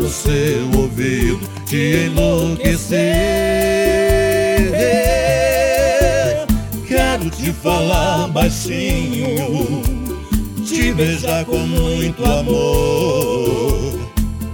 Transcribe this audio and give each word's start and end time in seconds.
no 0.00 0.08
seu 0.08 0.80
ouvido, 0.80 1.40
te 1.66 2.06
enlouquecer. 2.06 3.00
Quero 6.88 7.30
te 7.30 7.52
falar 7.52 8.28
baixinho, 8.28 9.82
te 10.64 10.92
beijar 10.92 11.44
com 11.44 11.58
muito 11.58 12.24
amor. 12.24 14.00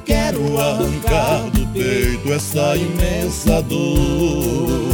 Quero 0.04 0.58
arrancar 0.58 1.50
do 1.50 1.66
peito 1.68 2.32
essa 2.32 2.76
imensa 2.76 3.62
dor. 3.62 4.85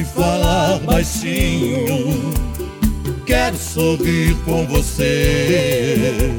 Te 0.00 0.06
falar 0.06 0.78
baixinho, 0.78 2.32
quero 3.26 3.54
sorrir 3.58 4.34
com 4.46 4.66
você, 4.66 6.32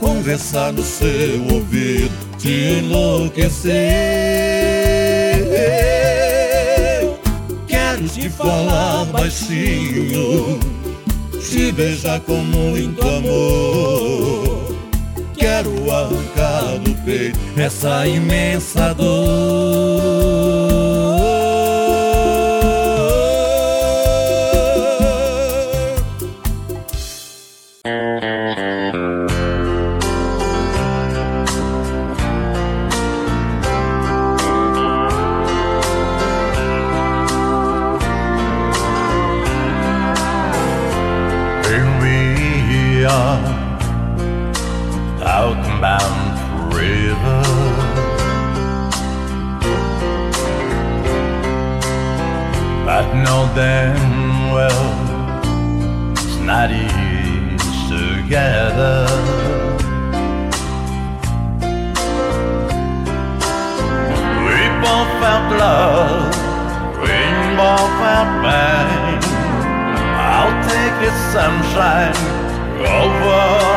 conversar 0.00 0.72
no 0.72 0.82
seu 0.82 1.40
ouvido, 1.52 2.10
te 2.36 2.80
enlouquecer. 2.80 3.70
Quero 7.68 8.08
te 8.08 8.28
falar 8.28 9.04
baixinho, 9.04 10.58
te 11.48 11.70
beijar 11.70 12.18
com 12.22 12.38
muito 12.38 13.00
amor. 13.02 14.76
Quero 15.36 15.92
arrancar 15.92 16.76
do 16.80 16.92
peito 17.04 17.38
essa 17.56 18.04
imensa 18.04 18.92
dor. 18.94 20.40
Damn 53.54 54.52
well 54.52 56.12
it's 56.12 56.36
not 56.36 56.70
easy 56.70 57.56
to 57.58 57.70
together. 58.30 59.06
We 64.46 64.58
both 64.84 65.10
felt 65.18 65.46
love, 65.58 66.30
we 67.02 67.16
both 67.58 67.90
felt 67.98 68.30
pain. 68.46 69.18
I'll 70.30 70.56
take 70.70 70.94
the 71.02 71.12
sunshine 71.32 72.14
over 72.78 73.69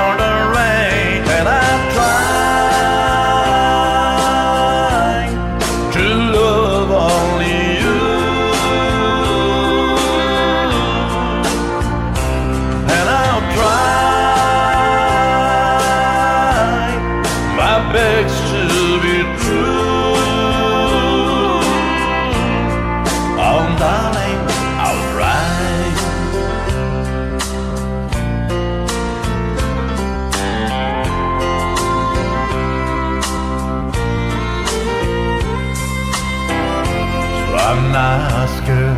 masker. 37.93 38.97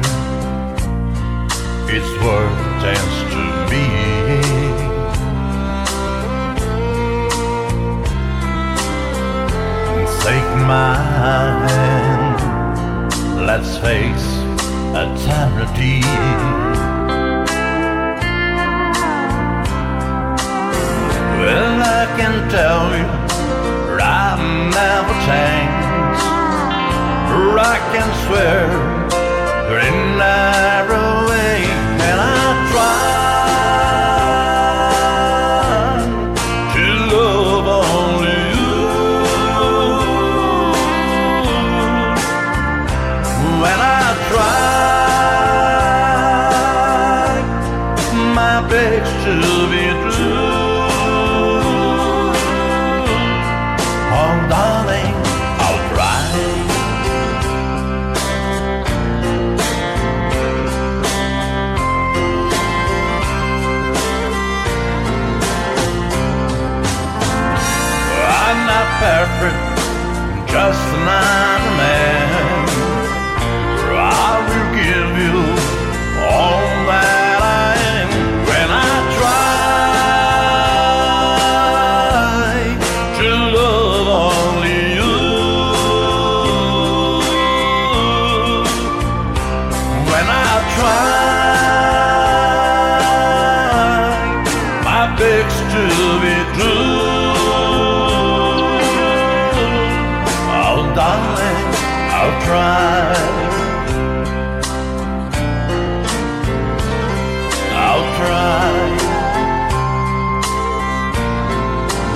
It's 1.94 2.11
worth 2.23 2.59
a 2.66 2.73
dance 2.81 3.17
to 3.33 3.41
me. 3.69 3.85
Take 10.25 10.51
my 10.66 10.95
hand, 11.22 12.39
let's 13.45 13.78
face 13.78 14.28
eternity. 15.03 16.02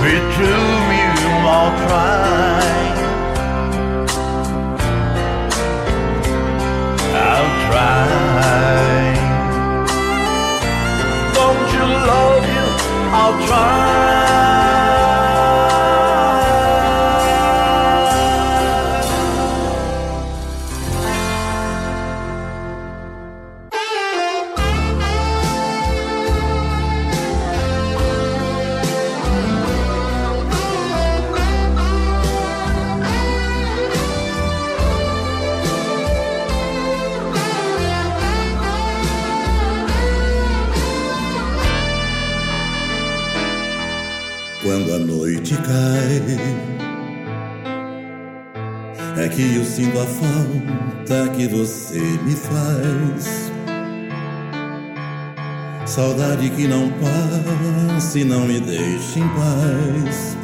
Be 0.09 0.15
true, 0.15 0.47
you, 0.99 1.13
I'll 1.55 1.71
try. 1.85 2.63
I'll 7.13 7.51
try. 7.69 8.07
Don't 11.35 11.67
you 11.75 11.85
love 12.09 12.43
you? 12.55 12.67
I'll 13.13 13.45
try. 13.45 13.78
Sinto 49.79 49.97
a 49.97 50.05
falta 50.05 51.29
que 51.37 51.47
você 51.47 51.99
me 51.99 52.35
faz. 52.35 53.49
Saudade 55.85 56.49
que 56.49 56.67
não 56.67 56.91
passa 56.99 58.19
e 58.19 58.25
não 58.25 58.41
me 58.41 58.59
deixa 58.59 59.19
em 59.19 59.27
paz. 59.29 60.37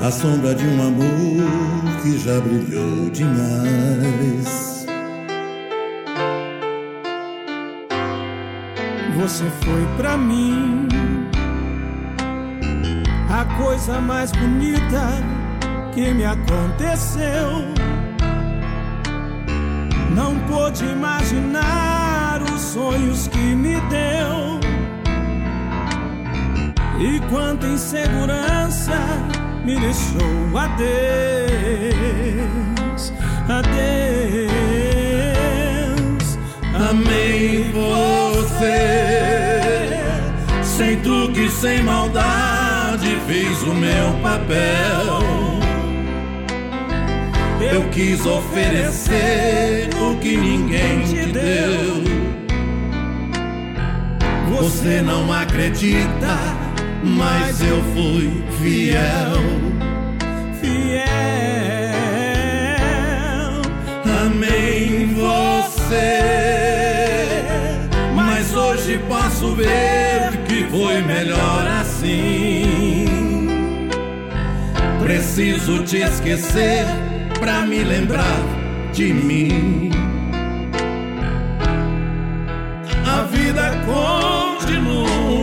A 0.00 0.10
sombra 0.10 0.52
de 0.54 0.66
um 0.66 0.82
amor 0.82 2.02
que 2.02 2.18
já 2.18 2.40
brilhou 2.40 3.08
demais. 3.10 4.84
Você 9.16 9.44
foi 9.62 9.86
pra 9.96 10.16
mim 10.16 10.88
a 13.30 13.44
coisa 13.62 14.00
mais 14.00 14.32
bonita 14.32 15.39
que 15.92 16.12
me 16.12 16.24
aconteceu. 16.24 17.64
Não 20.14 20.38
pude 20.40 20.84
imaginar 20.84 22.42
os 22.42 22.60
sonhos 22.60 23.28
que 23.28 23.38
me 23.38 23.80
deu. 23.88 24.60
E 26.98 27.20
quanta 27.30 27.66
insegurança 27.66 28.98
me 29.64 29.78
deixou. 29.78 30.58
Adeus, 30.58 30.82
adeus. 33.48 34.50
Amei 36.90 37.70
você, 37.72 38.70
sem 40.62 41.00
truque, 41.00 41.48
sem 41.50 41.82
maldade, 41.82 43.18
fiz 43.26 43.62
o 43.62 43.74
meu 43.74 44.12
papel. 44.22 45.29
Eu 47.72 47.88
quis 47.90 48.26
oferecer 48.26 49.88
o 49.94 50.16
que 50.18 50.36
ninguém 50.36 51.02
te 51.04 51.26
deu. 51.26 52.02
Você 54.58 55.00
não 55.00 55.32
acredita, 55.32 56.36
mas 57.04 57.60
eu 57.60 57.80
fui 57.94 58.42
fiel. 58.60 59.40
Fiel. 60.60 61.00
Amei 64.26 65.06
você, 65.14 66.18
mas 68.16 68.52
hoje 68.52 68.98
posso 69.08 69.54
ver 69.54 70.36
que 70.48 70.64
foi 70.64 71.00
melhor 71.02 71.68
assim. 71.80 73.06
Preciso 75.00 75.84
te 75.84 75.98
esquecer 75.98 76.84
pra 77.40 77.66
me 77.66 77.82
lembrar 77.82 78.38
de 78.92 79.12
mim. 79.12 79.90
A 83.06 83.22
vida 83.22 83.72
continua 83.86 85.40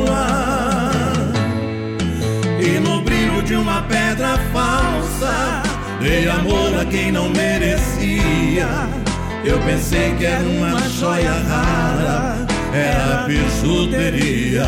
e 2.62 2.80
no 2.80 3.02
brilho 3.02 3.42
de 3.42 3.56
uma 3.56 3.82
pedra 3.82 4.38
falsa 4.54 5.64
dei 6.00 6.30
amor 6.30 6.80
a 6.80 6.86
quem 6.86 7.12
não 7.12 7.30
merecia. 7.30 8.68
Eu 9.44 9.60
pensei 9.60 10.14
que 10.16 10.26
era 10.26 10.48
uma 10.48 10.80
joia 10.90 11.32
rara, 11.32 12.46
era 12.74 13.26
bijuteria. 13.28 14.66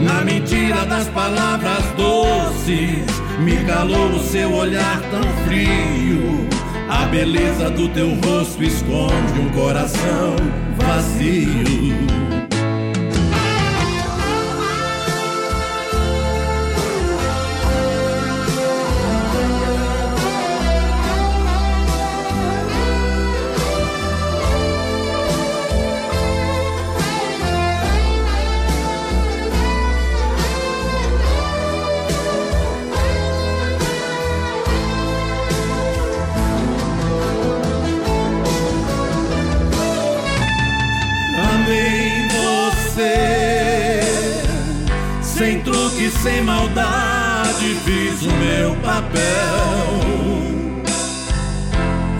Na 0.00 0.24
mentira 0.24 0.84
das 0.86 1.06
palavras 1.08 1.84
doces, 1.96 3.19
me 3.40 3.64
calou 3.64 4.10
o 4.10 4.20
seu 4.20 4.52
olhar 4.52 5.00
tão 5.10 5.22
frio. 5.44 6.48
A 6.88 7.06
beleza 7.06 7.70
do 7.70 7.88
teu 7.88 8.14
rosto 8.24 8.62
esconde 8.62 9.40
um 9.40 9.48
coração 9.50 10.36
vazio. 10.76 12.39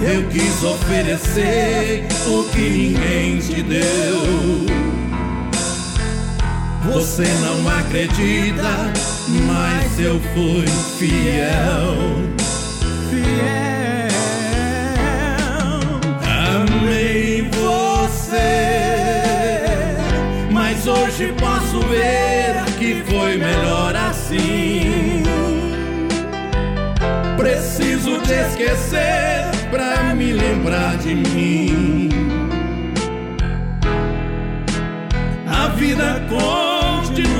Eu 0.02 0.26
quis 0.28 0.64
oferecer 0.64 2.06
o 2.26 2.44
que 2.50 2.60
ninguém 2.60 3.38
te 3.38 3.62
deu. 3.62 4.70
Você 6.92 7.24
não 7.42 7.68
acredita, 7.68 8.92
mas 9.46 10.00
eu 10.00 10.18
fui 10.34 10.66
fiel. 10.98 11.96
Fiel. 13.10 14.10
Amei 16.56 17.48
você, 17.52 18.38
mas 20.50 20.86
hoje 20.86 21.32
posso 21.38 21.78
ver 21.86 22.30
que 22.78 23.04
foi 23.10 23.36
melhor 23.36 23.94
assim. 23.94 24.59
Te 28.30 28.40
esquecer 28.46 29.50
pra 29.72 30.14
me 30.14 30.32
lembrar 30.32 30.96
de 30.98 31.16
mim. 31.16 32.08
A 35.48 35.66
vida 35.70 36.22
continua 36.28 37.32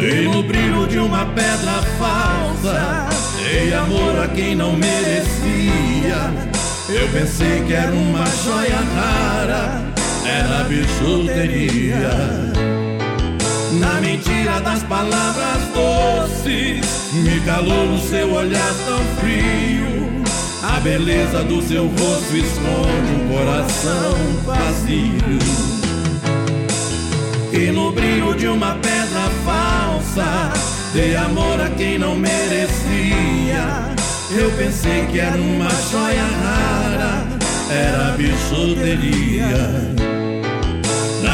e 0.00 0.22
no 0.24 0.42
brilho 0.44 0.86
de 0.86 0.98
uma 0.98 1.26
pedra 1.26 1.82
falsa 1.98 3.06
dei 3.42 3.74
amor 3.74 4.24
a 4.24 4.28
quem 4.28 4.56
não 4.56 4.72
merecia. 4.72 6.32
Eu 6.88 7.06
pensei 7.08 7.64
que 7.66 7.74
era 7.74 7.92
uma 7.92 8.24
joia 8.24 8.80
rara, 8.94 9.82
era 10.24 10.64
bijuteria. 10.64 12.45
Mentira 14.16 14.58
das 14.60 14.82
palavras 14.84 15.62
doces, 15.74 17.12
me 17.12 17.38
calou 17.40 17.92
o 17.92 17.98
seu 17.98 18.32
olhar 18.32 18.74
tão 18.86 18.98
frio. 19.20 20.24
A 20.62 20.80
beleza 20.80 21.44
do 21.44 21.60
seu 21.60 21.86
rosto 21.86 22.34
esconde 22.34 23.12
um 23.12 23.28
coração 23.28 24.16
vazio. 24.42 25.38
E 27.52 27.70
no 27.72 27.92
brilho 27.92 28.34
de 28.34 28.48
uma 28.48 28.76
pedra 28.76 29.30
falsa, 29.44 30.50
dei 30.94 31.14
amor 31.14 31.60
a 31.60 31.68
quem 31.68 31.98
não 31.98 32.16
merecia. 32.16 33.94
Eu 34.34 34.50
pensei 34.52 35.04
que 35.08 35.20
era 35.20 35.36
uma 35.36 35.68
joia 35.90 36.24
rara, 36.24 37.26
era 37.70 38.16
bijuteria. 38.16 39.95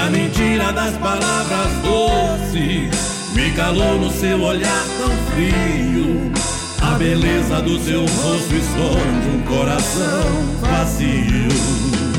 Na 0.02 0.10
mentira 0.10 0.72
das 0.72 0.96
palavras 0.96 1.70
doces, 1.84 3.30
me 3.36 3.52
calou 3.52 4.00
no 4.00 4.10
seu 4.10 4.42
olhar 4.42 4.84
tão 4.98 5.10
frio. 5.32 6.32
A 6.80 6.98
beleza 6.98 7.62
do 7.62 7.78
seu 7.78 8.00
rosto 8.00 8.52
esconde 8.52 9.28
um 9.32 9.42
coração 9.42 10.58
vazio. 10.60 12.11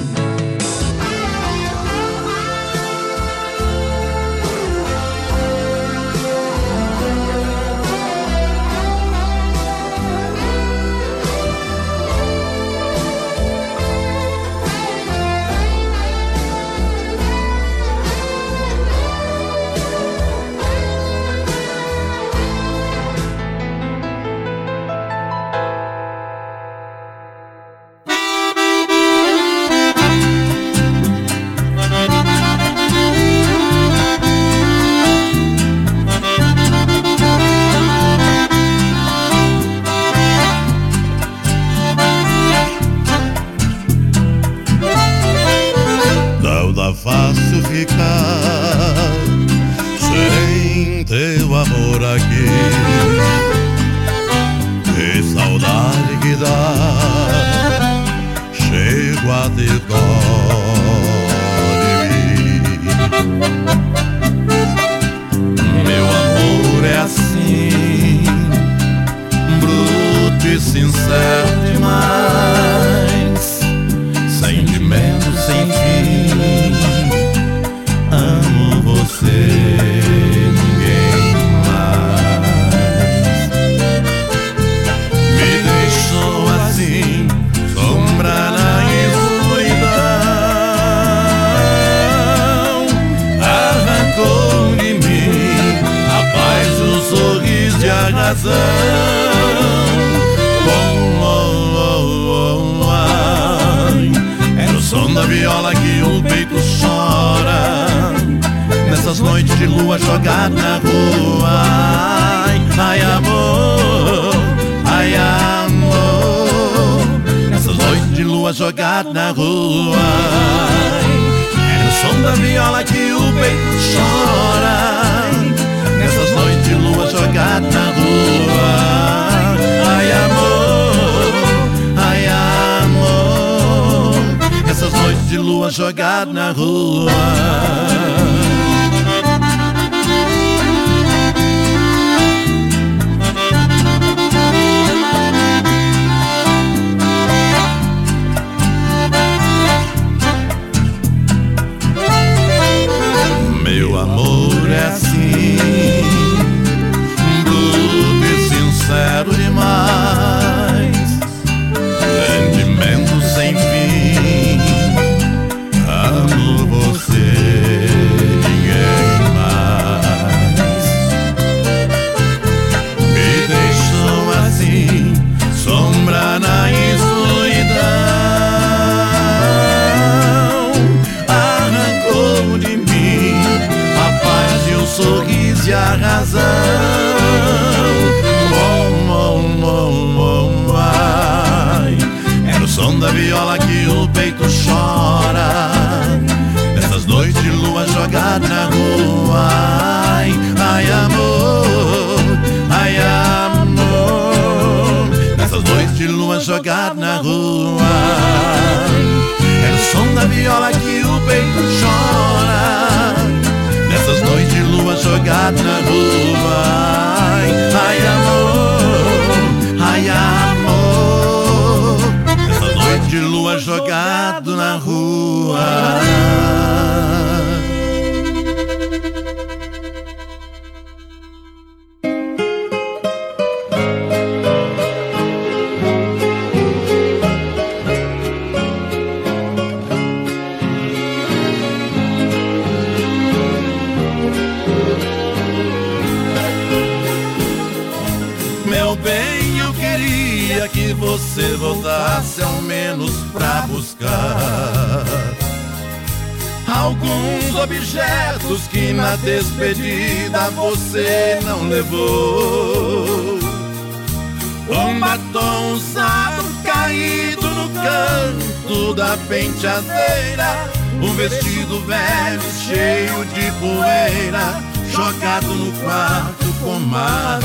Africa. 47.74 48.13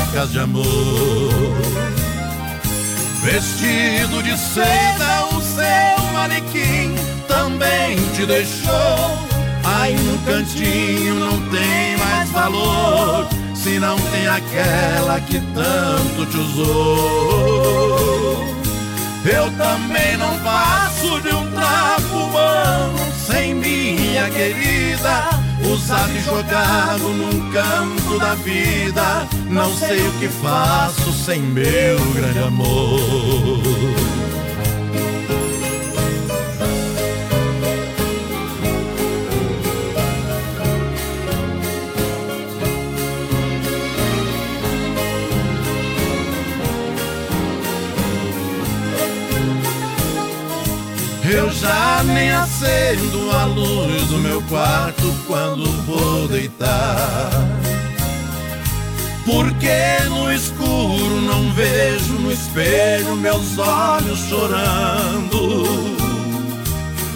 Marcas 0.09 0.31
de 0.31 0.39
amor. 0.39 0.65
Vestido 3.21 4.23
de 4.23 4.37
seda, 4.37 5.25
o 5.35 5.41
seu 5.41 6.13
manequim 6.13 6.95
também 7.27 7.97
te 8.15 8.25
deixou. 8.25 9.27
Aí 9.63 9.95
no 9.95 10.17
cantinho 10.19 11.15
não 11.15 11.39
tem 11.49 11.97
mais 11.97 12.29
valor, 12.31 13.27
se 13.53 13.77
não 13.79 13.97
tem 13.97 14.27
aquela 14.27 15.19
que 15.21 15.39
tanto 15.53 16.25
te 16.25 16.37
usou. 16.37 17.79
Eu 19.25 19.51
também 19.51 20.17
não 20.17 20.39
passo 20.39 21.21
de 21.21 21.35
um 21.35 21.51
trapo 21.51 22.15
humano 22.15 22.97
sem 23.27 23.53
minha 23.53 24.29
querida. 24.29 25.48
Usado 25.63 26.11
e 26.15 26.19
jogado 26.21 27.09
num 27.09 27.51
canto 27.51 28.19
da 28.19 28.35
vida. 28.35 29.27
Não 29.49 29.73
sei 29.75 29.99
o 30.07 30.11
que 30.13 30.27
faço 30.27 31.11
sem 31.11 31.41
meu 31.41 31.99
grande 32.13 32.39
amor. 32.39 33.68
Nem 52.13 52.31
acendo 52.31 53.31
a 53.31 53.45
luz 53.45 54.07
do 54.07 54.17
meu 54.17 54.41
quarto 54.43 55.13
quando 55.27 55.65
vou 55.85 56.27
deitar. 56.27 57.29
Porque 59.25 60.03
no 60.09 60.31
escuro 60.31 61.21
não 61.21 61.51
vejo 61.53 62.13
no 62.13 62.31
espelho 62.31 63.15
meus 63.15 63.57
olhos 63.57 64.19
chorando. 64.27 65.99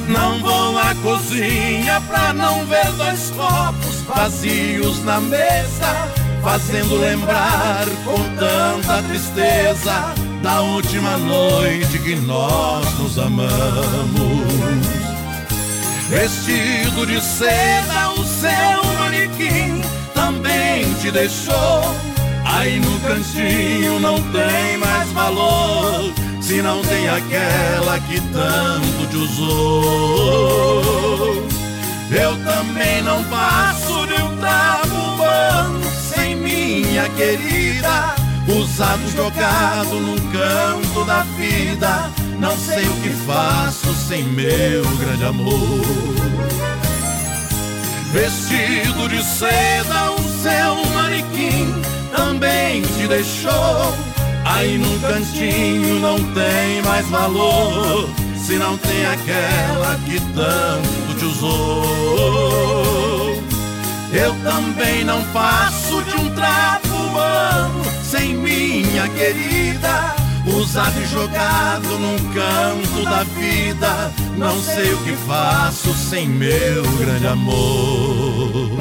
Não 0.07 0.39
vou 0.39 0.77
à 0.77 0.93
cozinha 1.01 2.01
pra 2.07 2.33
não 2.33 2.65
ver 2.65 2.91
dois 2.97 3.31
copos 3.35 4.01
vazios 4.07 5.03
na 5.03 5.19
mesa, 5.19 6.07
fazendo 6.43 6.99
lembrar 6.99 7.85
com 8.03 8.17
tanta 8.35 9.01
tristeza 9.03 10.13
da 10.43 10.61
última 10.61 11.17
noite 11.17 11.97
que 11.99 12.15
nós 12.17 12.85
nos 12.99 13.17
amamos. 13.17 14.42
Vestido 16.09 17.05
de 17.05 17.21
seda, 17.21 18.09
o 18.11 18.23
seu 18.25 18.83
manequim 18.99 19.81
também 20.13 20.93
te 20.95 21.11
deixou. 21.11 21.95
Aí 22.45 22.79
no 22.79 22.99
cantinho 22.99 23.99
não 23.99 24.21
tem 24.31 24.77
mais 24.77 25.09
valor, 25.11 26.13
se 26.41 26.61
não 26.61 26.81
tem 26.81 27.09
aquela 27.09 27.99
que 28.01 28.21
tanto 28.31 29.07
te 29.09 29.17
usou. 29.17 30.83
Eu 32.11 32.37
também 32.43 33.01
não 33.01 33.23
passo 33.23 34.05
de 34.05 34.21
um 34.21 34.37
trapo 34.37 34.93
humano 34.93 35.81
sem 36.13 36.35
minha 36.35 37.09
querida 37.09 38.13
usado, 38.47 39.09
jogado 39.15 39.99
num 39.99 40.17
canto 40.31 41.05
da 41.05 41.23
vida. 41.37 42.11
Não 42.39 42.57
sei 42.57 42.85
o 42.87 42.93
que 43.01 43.09
faço 43.25 43.93
sem 43.93 44.23
meu 44.23 44.83
grande 44.97 45.23
amor. 45.23 45.81
Vestido 48.11 49.09
de 49.09 49.23
seda, 49.23 50.11
o 50.11 50.21
seu 50.41 50.85
manequim 50.93 51.73
também 52.15 52.81
te 52.81 53.07
deixou. 53.07 53.93
Aí 54.45 54.77
no 54.77 54.99
cantinho 54.99 55.99
não 55.99 56.17
tem 56.33 56.81
mais 56.83 57.07
valor, 57.07 58.09
se 58.37 58.55
não 58.57 58.77
tem 58.77 59.05
aquela 59.05 59.97
que 60.05 60.19
tanto 60.33 61.17
te 61.17 61.25
usou. 61.25 62.63
Eu 64.11 64.35
também 64.43 65.03
não 65.03 65.23
passo 65.33 66.03
de 66.03 66.15
um 66.17 66.29
trapo 66.35 66.87
humano 66.89 67.83
sem 68.03 68.35
minha 68.35 69.07
querida, 69.09 70.15
usado 70.45 70.99
e 71.01 71.05
jogado 71.05 71.87
num 71.99 72.17
canto 72.33 73.03
da 73.03 73.23
vida. 73.23 74.11
Não 74.37 74.59
sei 74.61 74.93
o 74.93 74.97
que 75.03 75.13
faço 75.27 75.93
sem 75.93 76.27
meu 76.27 76.83
grande 76.97 77.27
amor. 77.27 78.71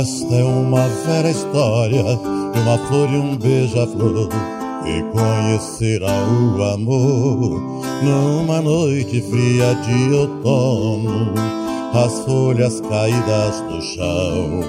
Esta 0.00 0.34
é 0.34 0.44
uma 0.44 0.86
velha 1.06 1.30
história 1.30 2.33
de 2.54 2.60
uma 2.60 2.78
flor 2.78 3.10
e 3.10 3.16
um 3.16 3.36
beija-flor 3.36 4.28
que 4.84 5.02
conheceram 5.12 6.56
o 6.56 6.62
amor 6.62 7.62
numa 8.02 8.60
noite 8.60 9.20
fria 9.22 9.74
de 9.74 10.14
outono. 10.14 11.34
As 11.92 12.24
folhas 12.24 12.80
caídas 12.80 13.60
no 13.62 13.80
chão 13.82 14.60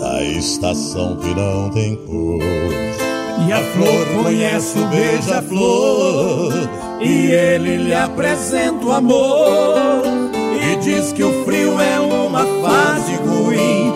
da 0.00 0.22
estação 0.22 1.16
que 1.16 1.34
não 1.34 1.70
tem 1.70 1.96
cor. 1.96 2.40
E 3.46 3.52
a 3.52 3.62
flor 3.72 4.24
conhece 4.24 4.78
o 4.78 4.86
beija-flor 4.88 6.52
e 7.00 7.30
ele 7.30 7.76
lhe 7.78 7.94
apresenta 7.94 8.84
o 8.84 8.92
amor 8.92 10.02
e 10.60 10.76
diz 10.76 11.12
que 11.12 11.22
o 11.22 11.44
frio 11.44 11.80
é 11.80 11.98
uma 11.98 12.44
fase 12.62 13.14
ruim, 13.14 13.89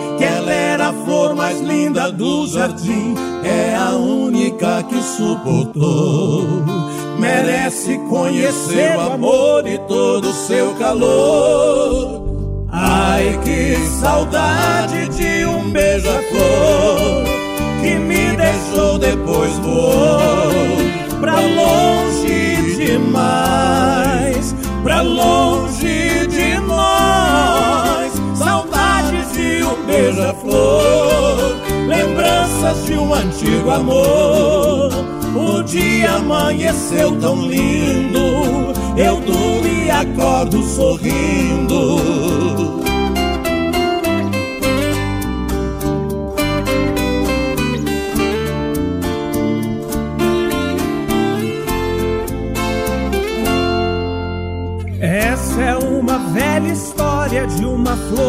a 0.85 0.93
flor 0.93 1.35
mais 1.35 1.59
linda 1.61 2.11
do 2.11 2.45
jardim, 2.47 3.15
é 3.43 3.75
a 3.75 3.89
única 3.95 4.83
que 4.83 5.01
suportou. 5.01 6.63
Merece 7.17 7.97
conhecer 8.07 8.95
o 8.95 9.01
amor 9.13 9.65
e 9.67 9.79
todo 9.79 10.29
o 10.29 10.33
seu 10.33 10.75
calor. 10.75 12.23
Ai, 12.71 13.39
que 13.43 13.75
saudade 13.99 15.07
de 15.09 15.45
um 15.45 15.71
beija-flor 15.71 17.23
que 17.81 17.95
me 17.95 18.35
deixou 18.35 18.99
depois 18.99 19.57
voou 19.59 20.51
pra 21.19 21.39
longe 21.39 22.75
demais, 22.77 24.55
pra 24.83 25.01
longe 25.01 25.74
beija-flor, 29.95 31.55
lembranças 31.87 32.85
de 32.85 32.93
um 32.93 33.13
antigo 33.13 33.69
amor. 33.71 34.89
O 35.35 35.63
dia 35.63 36.15
amanheceu 36.15 37.17
tão 37.19 37.45
lindo, 37.45 38.73
eu 38.97 39.19
durmo 39.21 39.67
e 39.67 39.89
acordo 39.89 40.61
sorrindo. 40.63 42.04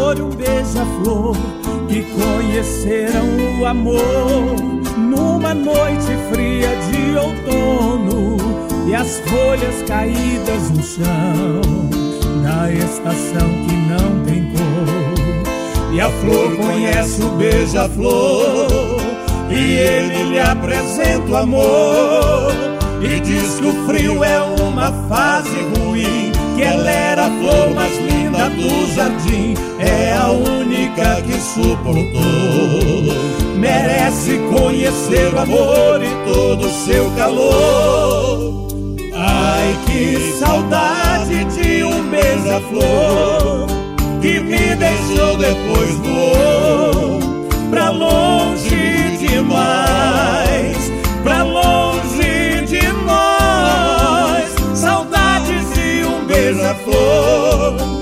Flor 0.07 0.19
e 0.19 0.23
um 0.23 0.31
beija-flor 0.31 1.37
que 1.89 2.03
conheceram 2.03 3.61
o 3.61 3.67
amor 3.67 4.57
numa 4.97 5.53
noite 5.53 6.07
fria 6.31 6.69
de 6.89 7.17
outono 7.17 8.37
e 8.87 8.95
as 8.95 9.19
folhas 9.21 9.83
caídas 9.89 10.71
no 10.71 10.83
chão 10.83 11.61
na 12.41 12.71
estação 12.71 13.49
que 13.67 13.75
não 13.75 14.25
tem 14.25 14.53
cor. 14.53 15.93
E 15.93 16.01
a 16.01 16.09
flor 16.09 16.57
conhece 16.57 17.23
o 17.23 17.31
beija-flor 17.31 18.69
e 19.51 19.75
ele 19.75 20.31
lhe 20.31 20.39
apresenta 20.39 21.31
o 21.31 21.37
amor 21.37 22.53
e 23.03 23.21
diz 23.21 23.59
que 23.59 23.67
o 23.67 23.87
frio 23.87 24.23
é 24.23 24.41
uma 24.41 24.93
fase 25.09 25.57
ruim 25.77 26.31
que 26.57 26.63
ela 26.63 26.91
era 26.91 27.27
a 27.27 27.31
flor 27.31 27.75
mais 27.75 27.97
linda 27.99 28.49
do 28.49 28.95
jardim, 28.95 29.55
é 29.87 30.13
a 30.13 30.31
única 30.31 31.23
que 31.23 31.41
suportou. 31.41 31.97
Merece 33.57 34.39
conhecer 34.51 35.33
o 35.35 35.39
amor 35.39 36.03
e 36.03 36.31
todo 36.31 36.67
o 36.67 36.85
seu 36.85 37.11
calor. 37.13 38.67
Ai, 39.15 39.79
que 39.87 40.33
saudade 40.39 41.45
de 41.45 41.85
um 41.85 42.11
beija-flor 42.11 43.67
que 44.21 44.41
me 44.41 44.75
deixou 44.77 45.37
depois 45.37 45.91
voou 45.97 47.21
pra 47.71 47.91
longe 47.91 49.17
demais, 49.19 50.93
pra 51.23 51.43
longe 51.43 52.63
de 52.67 52.83
nós. 53.05 54.79
Saudades 54.79 55.75
de 55.75 56.05
um 56.05 56.27
beija-flor 56.27 57.96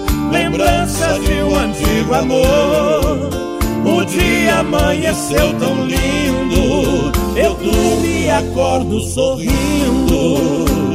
lembranças 0.54 1.20
de 1.24 1.42
um 1.42 1.56
antigo 1.56 2.14
amor. 2.14 3.30
O 3.84 4.04
dia 4.04 4.60
amanheceu 4.60 5.52
tão 5.58 5.84
lindo, 5.84 7.12
eu 7.36 7.54
durmo 7.54 8.06
e 8.06 8.30
acordo 8.30 9.00
sorrindo. 9.00 10.93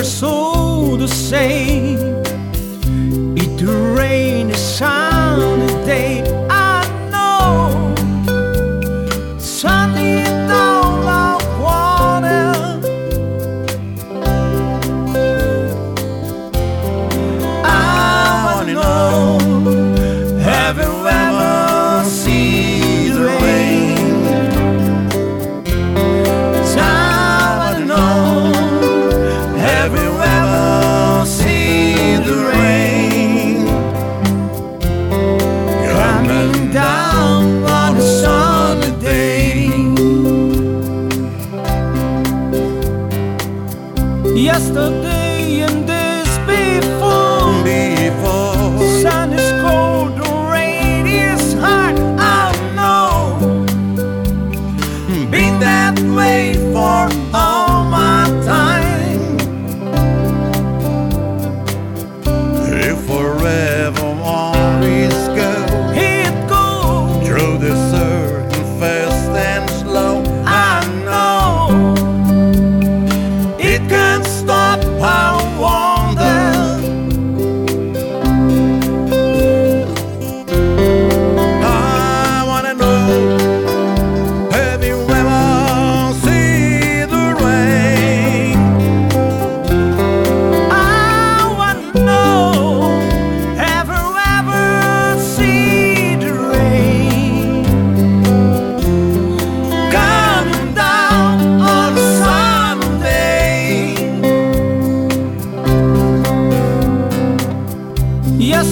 we're 0.00 0.96
do 0.96 1.06
the. 1.06 1.89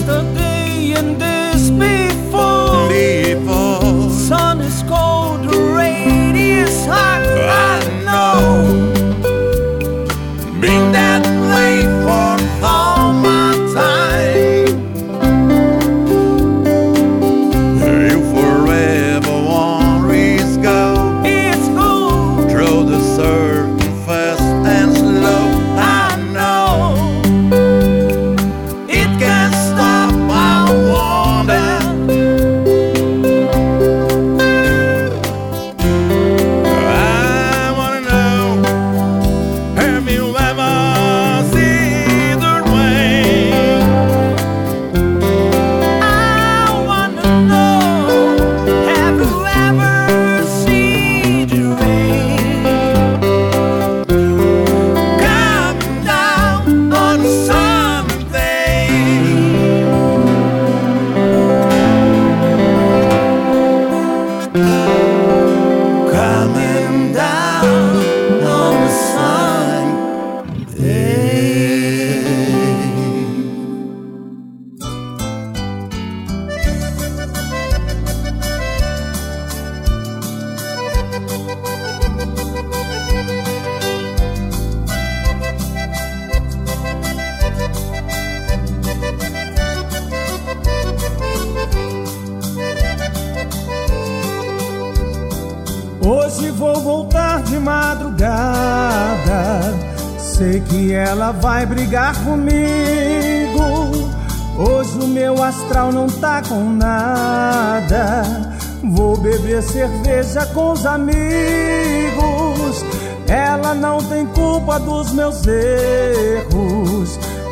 the 0.09 0.38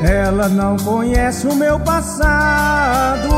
Ela 0.02 0.48
não 0.48 0.76
conhece 0.76 1.46
o 1.46 1.54
meu 1.54 1.78
passado. 1.80 3.28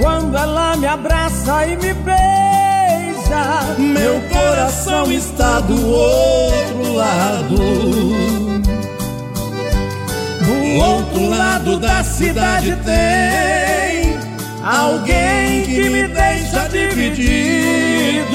Quando 0.00 0.36
ela 0.36 0.76
me 0.76 0.86
abraça 0.86 1.66
e 1.66 1.76
me 1.76 1.92
beija, 1.92 3.76
meu 3.78 4.20
coração 4.32 5.12
está 5.12 5.60
do 5.60 5.86
outro 5.86 6.92
lado. 6.94 7.56
Do 10.44 10.80
outro 10.82 11.28
lado 11.28 11.78
da 11.78 12.02
cidade 12.02 12.74
tem 12.84 14.18
alguém 14.64 15.62
que 15.64 15.90
me 15.90 16.08
deixa 16.08 16.68
dividido. 16.68 18.30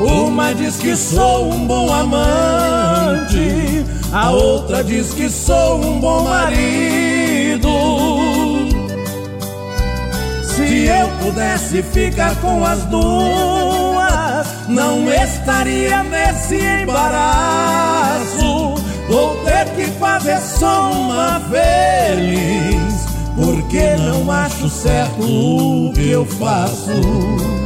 Uma 0.00 0.52
diz 0.52 0.76
que 0.76 0.94
sou 0.96 1.52
um 1.52 1.66
bom 1.66 1.92
amante, 1.92 3.84
a 4.12 4.30
outra 4.30 4.82
diz 4.84 5.12
que 5.12 5.28
sou 5.28 5.80
um 5.82 6.00
bom 6.00 6.24
marido. 6.24 7.68
Se 10.42 10.86
eu 10.86 11.08
pudesse 11.22 11.82
ficar 11.82 12.34
com 12.36 12.64
as 12.64 12.84
duas, 12.84 14.46
não 14.68 15.12
estaria 15.12 16.02
nesse 16.04 16.56
embaraço. 16.82 18.74
Vou 19.08 19.36
ter 19.44 19.68
que 19.76 19.86
fazer 19.98 20.40
só 20.40 20.90
uma 20.90 21.40
feliz, 21.40 23.06
porque 23.36 23.96
não 23.96 24.30
acho 24.30 24.68
certo 24.68 25.22
o 25.22 25.92
que 25.92 26.10
eu 26.10 26.24
faço. 26.24 27.65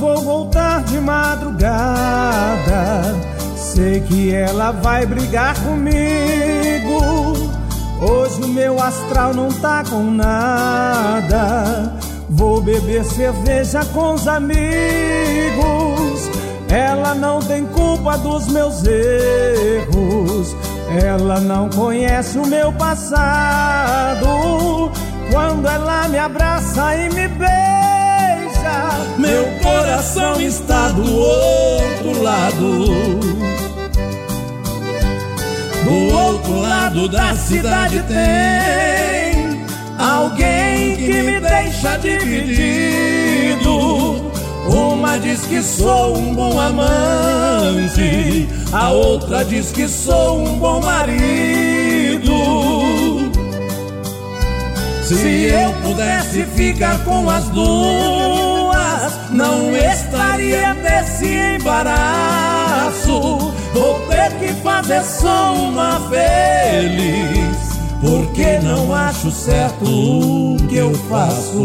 Vou 0.00 0.20
voltar 0.22 0.82
de 0.84 0.98
madrugada. 0.98 1.60
Sei 3.54 4.00
que 4.00 4.34
ela 4.34 4.72
vai 4.72 5.04
brigar 5.04 5.54
comigo. 5.62 7.36
Hoje 8.00 8.40
o 8.42 8.48
meu 8.48 8.82
astral 8.82 9.34
não 9.34 9.50
tá 9.50 9.84
com 9.88 10.10
nada. 10.10 11.92
Vou 12.30 12.62
beber 12.62 13.04
cerveja 13.04 13.84
com 13.92 14.14
os 14.14 14.26
amigos. 14.26 14.56
Ela 16.70 17.14
não 17.14 17.40
tem 17.40 17.66
culpa 17.66 18.16
dos 18.16 18.48
meus 18.48 18.82
erros. 18.86 20.56
Ela 21.04 21.40
não 21.40 21.68
conhece 21.68 22.38
o 22.38 22.46
meu 22.46 22.72
passado. 22.72 24.26
Quando 25.30 25.68
ela 25.68 26.08
me 26.08 26.18
abraça 26.18 26.96
e 26.96 27.10
me 27.10 27.28
beija 27.28 27.69
meu 29.20 29.44
coração 29.62 30.40
está 30.40 30.88
do 30.88 31.14
outro 31.14 32.22
lado. 32.22 32.86
Do 35.84 36.14
outro 36.14 36.60
lado 36.60 37.08
da 37.08 37.34
cidade 37.36 38.02
tem 38.04 39.66
alguém 39.98 40.96
que 40.96 41.22
me 41.22 41.38
deixa 41.38 41.98
dividido. 41.98 43.70
Uma 44.66 45.18
diz 45.18 45.40
que 45.42 45.60
sou 45.62 46.16
um 46.16 46.34
bom 46.34 46.58
amante, 46.58 48.48
a 48.72 48.90
outra 48.90 49.44
diz 49.44 49.70
que 49.72 49.86
sou 49.88 50.40
um 50.40 50.58
bom 50.58 50.80
marido. 50.80 52.30
Se 55.04 55.48
eu 55.48 55.72
pudesse 55.82 56.44
ficar 56.44 57.02
com 57.04 57.28
as 57.28 57.48
duas 57.48 58.49
não 59.30 59.76
estaria 59.76 60.74
nesse 60.74 61.26
embaraço. 61.56 63.10
Vou 63.72 64.00
ter 64.08 64.32
que 64.38 64.52
fazer 64.62 65.02
só 65.04 65.54
uma 65.54 66.00
feliz, 66.08 67.78
porque 68.00 68.58
não 68.58 68.92
acho 68.92 69.30
certo 69.30 69.84
o 69.84 70.56
que 70.68 70.76
eu 70.76 70.94
faço. 71.08 71.64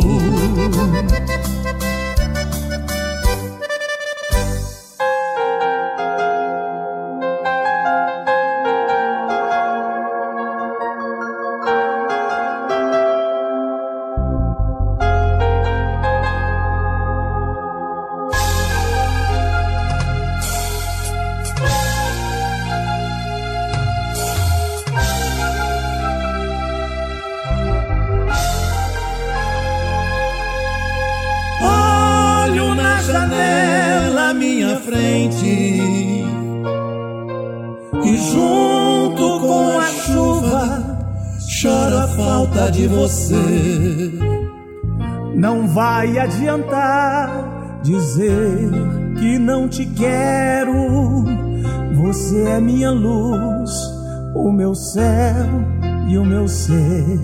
Ser. 56.56 57.20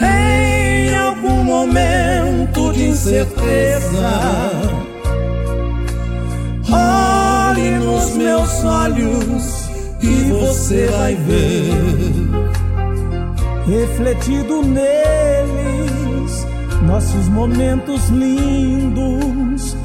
Em 0.00 0.96
algum 0.96 1.44
momento 1.44 2.72
de 2.72 2.84
incerteza, 2.86 4.12
olhe 6.70 7.70
nos 7.80 8.14
meus 8.14 8.64
olhos 8.64 9.68
e 10.00 10.30
você 10.30 10.86
vai 10.86 11.14
ver 11.16 12.54
refletido 13.66 14.62
neles 14.62 16.46
nossos 16.86 17.28
momentos 17.28 18.08
lindos. 18.10 19.76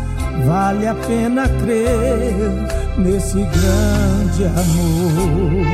Vale 0.45 0.88
a 0.88 0.95
pena 0.95 1.50
crer 1.50 2.69
nesse 3.00 3.40
grande 3.40 4.46
amor. 4.46 5.66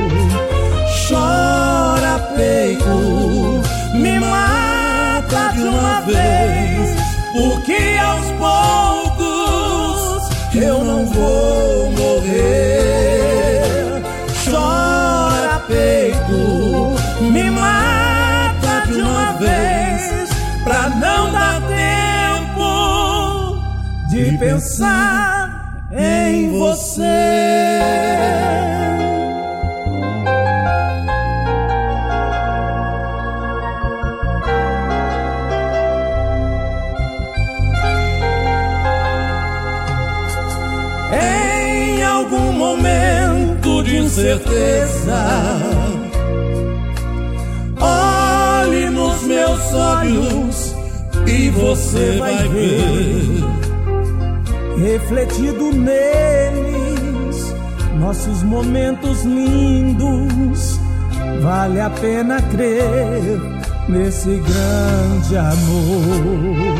Chora, 1.08 2.18
peito, 2.36 3.62
me 3.94 4.18
mata 4.18 5.52
de 5.54 5.62
uma 5.62 6.00
vez, 6.00 6.96
porque 7.32 7.98
aos 8.02 8.26
poucos 8.38 10.28
eu 10.54 10.84
não 10.84 11.06
vou 11.06 11.92
morrer. 11.92 13.62
Chora, 14.44 15.60
peito, 15.68 16.96
me 17.30 17.50
mata 17.50 17.86
vez, 19.38 20.30
pra 20.64 20.88
não 20.88 21.32
dar 21.32 21.60
tempo 21.66 23.58
de 24.08 24.36
pensar 24.38 25.45
você. 26.76 27.02
Em 41.12 42.02
algum 42.02 42.52
momento 42.52 43.82
de 43.82 43.96
incerteza 43.96 45.56
meus 49.26 49.72
olhos 49.74 50.74
e 51.26 51.50
você 51.50 52.16
vai 52.18 52.48
ver. 52.48 53.45
Refletido 54.86 55.72
neles, 55.72 57.52
nossos 57.98 58.44
momentos 58.44 59.24
lindos. 59.24 60.78
Vale 61.42 61.80
a 61.80 61.90
pena 61.90 62.40
crer 62.40 63.36
nesse 63.88 64.40
grande 64.46 65.36
amor. 65.36 66.76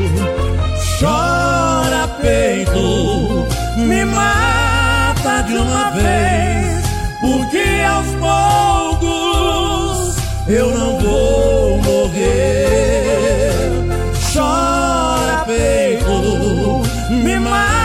Chora 1.01 2.07
peito, 2.21 3.45
me 3.77 4.05
mata 4.05 5.42
de 5.42 5.57
uma 5.57 5.90
vez, 5.90 6.85
porque 7.21 7.83
aos 7.90 8.07
poucos 9.01 10.16
eu 10.47 10.71
não 10.71 11.01
vou 11.01 11.79
morrer. 11.83 13.51
Chora 14.33 15.45
peito, 15.45 16.83
me 17.11 17.40
mata 17.40 17.76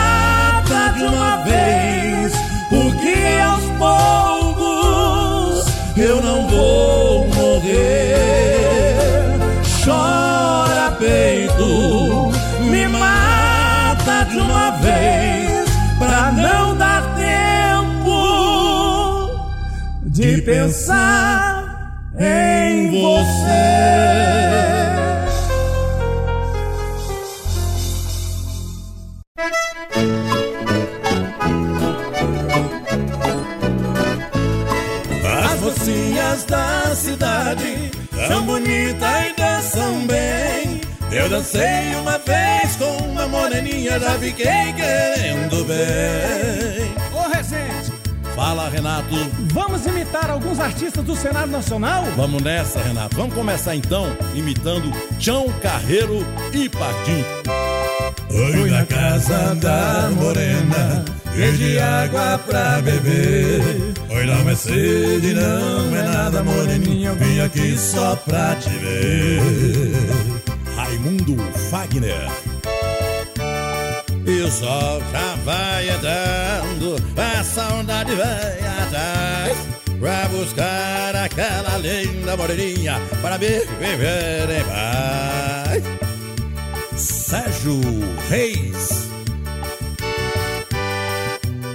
poucos 3.82 5.66
eu 5.96 6.22
não 6.22 6.46
vou 6.48 7.28
morrer. 7.28 8.14
Chora 9.84 10.92
peito, 10.98 12.30
me 12.70 12.86
mata 12.88 14.24
de 14.30 14.38
uma 14.38 14.70
vez, 14.86 15.68
pra 15.98 16.32
não 16.32 16.76
dar 16.76 17.02
tempo 17.16 18.20
de 20.04 20.40
pensar 20.42 21.52
em 22.18 22.90
você. 22.90 24.21
As 36.02 36.08
mocinhas 36.08 36.44
da 36.44 36.96
cidade 36.96 37.90
são 38.26 38.44
bonitas 38.44 39.26
e 39.28 39.40
dançam 39.40 40.06
bem. 40.06 40.80
Eu 41.12 41.28
dancei 41.28 41.94
uma 42.00 42.18
vez 42.18 42.76
com 42.76 43.04
uma 43.04 43.28
moreninha, 43.28 44.00
já 44.00 44.18
fiquei 44.18 44.72
querendo 44.74 45.64
bem. 45.64 46.92
Ô 47.12 47.28
Rezende, 47.32 47.92
Fala, 48.34 48.68
Renato. 48.68 49.14
vamos 49.52 49.86
imitar 49.86 50.28
alguns 50.30 50.58
artistas 50.58 51.04
do 51.04 51.14
cenário 51.14 51.52
nacional? 51.52 52.04
Vamos 52.16 52.42
nessa, 52.42 52.80
Renato. 52.80 53.14
Vamos 53.14 53.34
começar 53.34 53.76
então 53.76 54.06
imitando 54.34 54.90
Chão 55.20 55.46
Carreiro 55.62 56.26
e 56.52 56.68
Patim. 56.68 57.24
Fui 58.32 58.70
na 58.70 58.86
casa 58.86 59.54
da 59.56 60.10
morena, 60.16 61.04
de 61.34 61.78
água 61.78 62.38
pra 62.38 62.80
beber. 62.80 63.60
Oi, 64.08 64.24
não 64.24 64.48
é 64.48 64.54
sede, 64.54 65.34
não 65.34 65.94
é 65.94 66.02
nada, 66.02 66.42
moreninha. 66.42 67.10
Eu 67.10 67.16
vim 67.16 67.40
aqui 67.40 67.76
só 67.76 68.16
pra 68.16 68.56
te 68.56 68.70
ver. 68.70 69.40
Raimundo 70.74 71.36
Fagner. 71.70 72.30
E 74.26 74.40
o 74.40 74.50
sol 74.50 75.02
já 75.12 75.34
vai 75.44 75.90
entrando, 75.90 76.96
a 77.16 77.44
saudade 77.44 78.14
vai 78.14 78.58
atrás. 78.82 79.58
Pra 80.00 80.28
buscar 80.28 81.14
aquela 81.16 81.76
linda 81.78 82.36
moreninha 82.36 82.98
para 83.20 83.36
me 83.36 83.46
viver 83.78 84.50
em 84.58 84.64
paz. 84.64 86.11
Sérgio 87.32 87.80
Reis. 88.28 89.08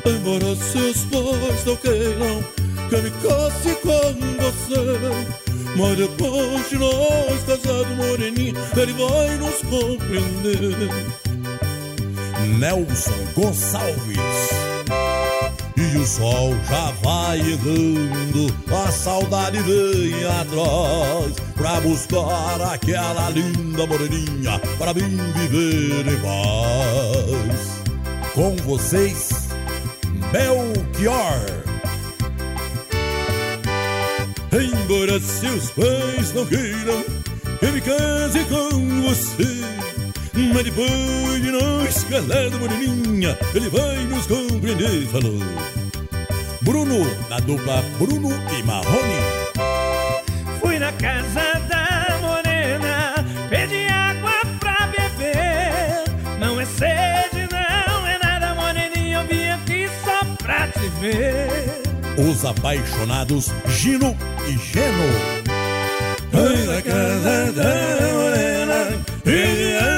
Embora 0.05 0.55
seus 0.55 1.03
pais 1.05 1.65
não 1.65 1.75
queiram 1.77 2.43
que 2.87 2.97
me 2.97 3.09
case 3.09 3.75
com 3.81 4.13
você, 4.37 4.85
mas 5.75 5.97
depois 5.97 6.69
de 6.69 6.77
nós 6.77 7.43
casados, 7.47 7.97
moreninha, 7.97 8.53
ele 8.75 8.93
vai 8.93 9.35
nos 9.37 9.57
compreender. 9.63 10.91
Nelson 12.59 13.33
Gonçalves. 13.33 14.56
E 15.93 15.97
o 15.97 16.05
sol 16.05 16.53
já 16.69 16.91
vai 17.01 17.39
errando, 17.39 18.53
a 18.69 18.91
saudade 18.91 19.59
vem 19.59 20.23
atrás 20.25 21.33
Pra 21.55 21.79
buscar 21.79 22.61
aquela 22.61 23.29
linda 23.29 23.85
moreninha 23.87 24.59
Para 24.77 24.93
mim 24.93 25.17
viver 25.35 26.07
em 26.07 26.17
paz. 26.19 27.77
Com 28.33 28.55
vocês, 28.57 29.29
Belchior 30.31 31.67
Embora 34.51 35.19
seus 35.19 35.69
pais 35.71 36.33
não 36.33 36.45
queiram 36.45 37.03
que 37.59 37.65
me 37.71 37.81
case 37.81 38.45
com 38.45 39.01
você 39.01 39.86
Mas 40.53 40.63
depois 40.63 41.41
de 41.41 41.51
nós 41.51 42.03
casado, 42.03 42.59
moreninha 42.59 43.37
Ele 43.55 43.69
vai 43.69 43.95
nos 44.05 44.27
compreender, 44.27 45.07
falou 45.07 45.39
Bruno, 46.61 47.09
da 47.27 47.39
dupla 47.39 47.83
Bruno 47.97 48.29
e 48.55 48.63
Marrone 48.63 49.47
Fui 50.61 50.77
na 50.77 50.91
casa 50.93 51.59
da 51.67 52.19
morena, 52.21 53.15
pedi 53.49 53.87
água 53.87 54.31
pra 54.59 54.87
beber. 54.87 56.03
Não 56.39 56.61
é 56.61 56.65
sede, 56.65 57.47
não 57.51 58.07
é 58.07 58.19
nada, 58.21 58.53
moreninha, 58.53 59.17
eu 59.17 59.27
vim 59.27 59.49
aqui 59.49 59.89
só 60.03 60.23
pra 60.43 60.67
te 60.67 60.87
ver. 60.99 61.81
Os 62.17 62.45
apaixonados 62.45 63.51
Gino 63.67 64.15
e 64.47 64.51
Geno 64.51 65.47
Fui 66.31 66.65
na 66.65 66.81
casa 66.81 67.51
da 67.53 68.13
morena 68.13 69.05
Pedi 69.23 69.77
água 69.77 69.96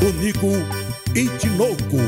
O 0.00 0.12
Nico 0.20 0.52
e 1.14 1.28
Tinoco 1.38 2.00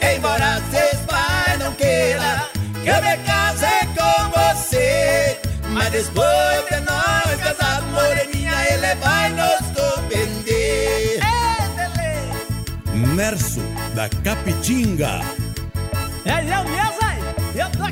Embora 0.00 0.62
seus 0.70 1.00
pais 1.06 1.58
não 1.58 1.72
queiram 1.74 2.54
que 2.82 2.88
eu 2.88 3.02
me 3.02 3.16
case 3.24 3.86
com 3.96 4.30
você, 4.30 5.38
mas 5.70 5.90
depois 5.90 6.64
de 6.70 6.80
nós 6.80 7.40
casados, 7.40 7.88
moreninha, 7.90 8.52
ele 8.70 8.94
vai 8.96 9.30
nos 9.30 9.66
compreender. 9.74 11.20
Nerso 13.16 13.60
da 13.94 14.08
Capitinga 14.22 15.20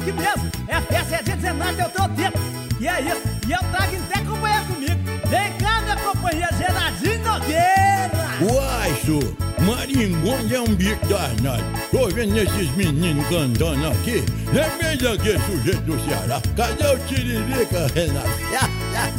aqui 0.02 0.12
mesmo. 0.12 0.50
É 0.66 0.80
festa, 0.80 1.16
é 1.16 1.22
dia 1.22 1.36
19, 1.36 1.80
eu 1.80 1.88
tô 1.90 2.08
dentro. 2.08 2.40
E 2.80 2.88
é 2.88 3.00
isso, 3.00 3.22
e 3.46 3.52
eu 3.52 3.58
trago 3.70 3.96
até 3.96 4.24
companhia 4.24 4.60
comigo. 4.62 5.00
Vem 5.28 5.52
cá, 5.58 5.80
minha 5.82 5.96
companhia 5.96 6.48
Geradinho 6.58 7.22
Nogueira. 7.22 8.12
Uai, 8.40 8.94
senhor, 9.04 9.36
Maringonha 9.60 10.56
é 10.56 10.60
um 10.60 10.74
bico 10.74 11.06
danado. 11.06 11.62
Tô 11.92 12.08
vendo 12.08 12.36
esses 12.36 12.70
meninos 12.76 13.26
cantando 13.28 13.86
aqui. 13.86 14.24
Lembrei 14.52 14.96
daquele 14.96 15.38
sujeito 15.40 15.82
do 15.82 16.04
Ceará. 16.04 16.42
Cadê 16.56 16.86
o 16.86 16.98
Tiririca, 17.06 17.86
Renato? 17.94 18.28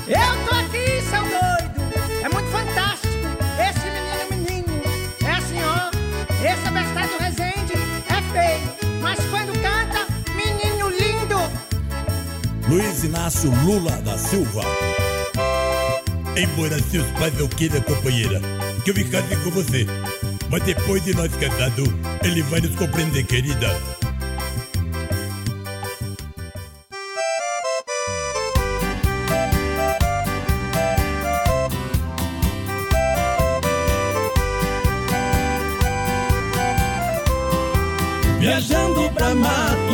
Eu 0.07 0.47
tô 0.47 0.55
aqui, 0.55 1.01
seu 1.09 1.32
Luiz 12.73 13.03
Inácio 13.03 13.51
Lula 13.65 13.91
da 14.01 14.17
Silva. 14.17 14.63
Embora 16.35 16.81
seus 16.81 17.05
pais 17.19 17.31
não 17.37 17.47
queiram, 17.47 17.79
companheira, 17.81 18.41
que 18.83 18.89
eu 18.89 18.95
me 18.95 19.03
case 19.03 19.35
com 19.43 19.51
você. 19.51 19.85
Mas 20.49 20.63
depois 20.63 21.03
de 21.03 21.13
nós 21.13 21.31
casados, 21.35 21.87
ele 22.23 22.41
vai 22.41 22.61
nos 22.61 22.75
compreender, 22.75 23.27
querida. 23.27 23.69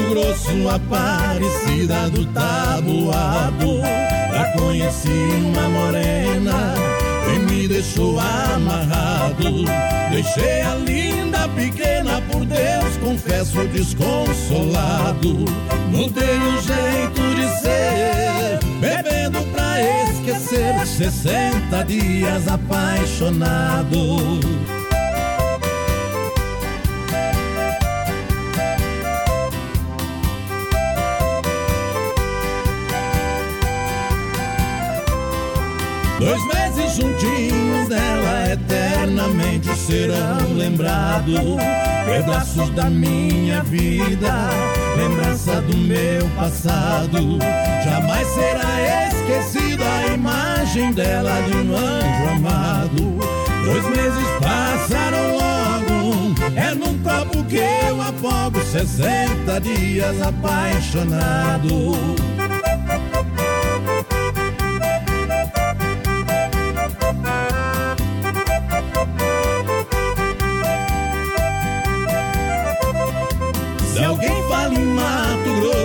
Grosso, 0.10 0.68
Aparecida 0.68 2.10
do 2.10 2.26
Tabuado. 2.34 3.78
Lá 3.78 4.52
conheci 4.58 5.08
uma 5.08 5.70
morena 5.70 6.74
e 7.32 7.40
me 7.40 7.68
deixou 7.68 8.20
amarrado. 8.20 9.66
Deixei 10.10 10.64
a 10.64 10.74
linda 10.74 11.48
pequena, 11.50 12.20
por 12.32 12.44
Deus, 12.44 12.98
confesso 13.04 13.68
desconsolado. 13.68 15.46
Mudei 15.92 16.40
o 16.40 16.60
jeito 16.60 17.22
de 17.36 17.48
ser, 17.62 18.60
bebendo 18.82 19.42
pra 19.54 19.80
esquecer. 20.10 20.88
60 20.88 21.84
dias 21.84 22.48
apaixonado. 22.48 24.40
Dois 36.20 36.46
meses 36.48 36.98
juntinhos 36.98 37.88
dela 37.88 38.52
eternamente 38.52 39.74
serão 39.78 40.54
lembrados. 40.54 41.40
Pedaços 42.06 42.70
da 42.72 42.90
minha 42.90 43.64
vida, 43.64 44.50
lembrança 44.98 45.62
do 45.62 45.78
meu 45.78 46.28
passado. 46.36 47.40
Jamais 47.86 48.28
será 48.28 49.08
esquecida 49.08 49.86
a 49.86 50.08
imagem 50.14 50.92
dela 50.92 51.42
de 51.44 51.56
um 51.56 51.74
anjo 51.74 52.30
amado. 52.36 53.18
Dois 53.64 53.86
meses 53.86 54.28
passaram 54.42 55.38
logo, 55.38 56.36
é 56.54 56.76
num 56.76 56.98
copo 57.02 57.46
que 57.46 57.58
eu 57.58 58.02
afogo 58.02 58.60
60 58.62 59.62
dias 59.62 60.22
apaixonado. 60.22 61.96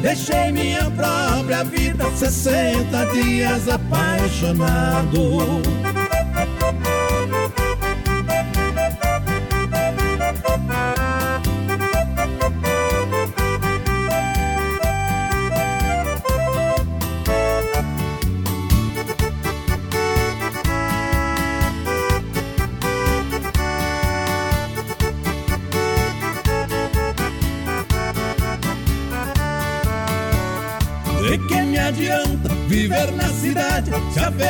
deixei 0.00 0.52
minha 0.52 0.90
própria 0.90 1.62
vida, 1.64 2.04
60 2.16 3.06
dias 3.06 3.68
apaixonado. 3.68 5.20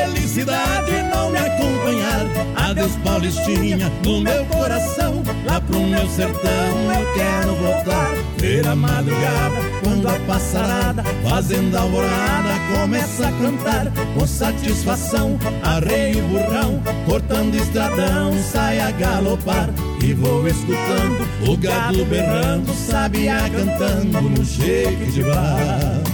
Felicidade 0.01 1.03
não 1.13 1.31
me 1.31 1.39
acompanhar? 1.39 2.27
Adeus, 2.57 2.93
Paulistinha, 3.05 3.91
no 4.05 4.21
meu 4.21 4.45
coração, 4.47 5.23
lá 5.45 5.61
pro 5.61 5.81
meu 5.81 6.09
sertão 6.09 6.93
eu 6.99 7.15
quero 7.15 7.55
voltar. 7.57 8.15
Ver 8.39 8.67
a 8.67 8.75
madrugada, 8.75 9.57
quando 9.83 10.09
a 10.09 10.19
passarada, 10.21 11.05
fazendo 11.29 11.77
alvorada, 11.77 12.55
começa 12.75 13.29
a 13.29 13.33
cantar 13.33 13.93
com 14.15 14.27
satisfação. 14.27 15.39
Arreio 15.63 16.23
burrão, 16.29 16.83
cortando 17.07 17.55
estradão, 17.55 18.33
sai 18.51 18.81
a 18.81 18.91
galopar. 18.93 19.69
E 20.03 20.15
vou 20.15 20.47
escutando 20.49 21.29
o 21.47 21.57
gado 21.57 22.05
berrando, 22.07 22.73
sabiá 22.73 23.51
cantando 23.51 24.21
no 24.23 24.45
shake 24.45 25.13
de 25.13 25.23
bar. 25.23 26.10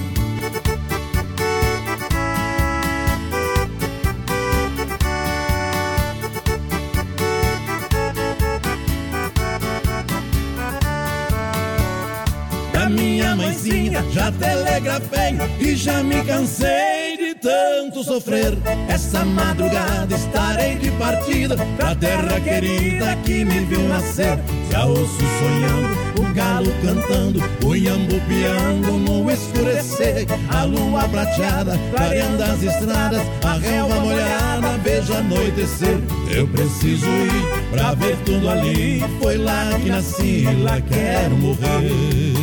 Já 14.16 14.32
telegrafei 14.32 15.36
e 15.60 15.76
já 15.76 16.02
me 16.02 16.24
cansei 16.24 17.18
de 17.18 17.34
tanto 17.34 18.02
sofrer. 18.02 18.56
Essa 18.88 19.22
madrugada 19.26 20.14
estarei 20.14 20.76
de 20.76 20.90
partida 20.92 21.54
Pra 21.76 21.94
terra 21.94 22.40
querida 22.40 23.14
que 23.26 23.44
me 23.44 23.60
viu 23.66 23.82
nascer. 23.82 24.38
Já 24.70 24.86
ouço 24.86 25.18
sonhando, 25.18 26.22
o 26.22 26.32
galo 26.32 26.72
cantando 26.82 27.42
O 27.62 27.76
iambu 27.76 28.18
piando 28.26 28.92
no 28.92 29.30
escurecer. 29.30 30.26
A 30.48 30.64
lua 30.64 31.06
prateada, 31.10 31.78
clareando 31.94 32.42
as 32.42 32.62
estradas 32.62 33.20
A 33.44 33.52
relva 33.58 33.96
molhada, 33.96 34.78
vejo 34.82 35.12
anoitecer. 35.12 35.98
Eu 36.34 36.48
preciso 36.48 37.06
ir 37.06 37.70
pra 37.70 37.92
ver 37.92 38.16
tudo 38.24 38.48
ali 38.48 39.04
Foi 39.20 39.36
lá 39.36 39.78
que 39.78 39.90
nasci, 39.90 40.46
lá 40.62 40.80
quero 40.80 41.36
morrer 41.36 42.35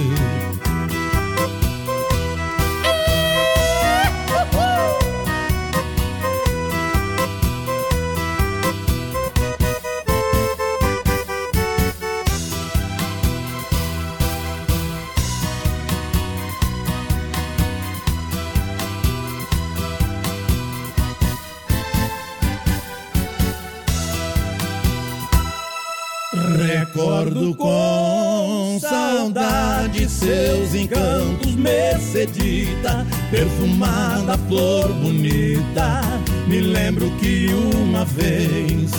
perfumada 33.33 34.37
flor 34.47 34.93
bonita. 35.01 36.01
Me 36.47 36.61
lembro 36.61 37.09
que 37.17 37.47
uma 37.81 38.05
vez 38.05 38.91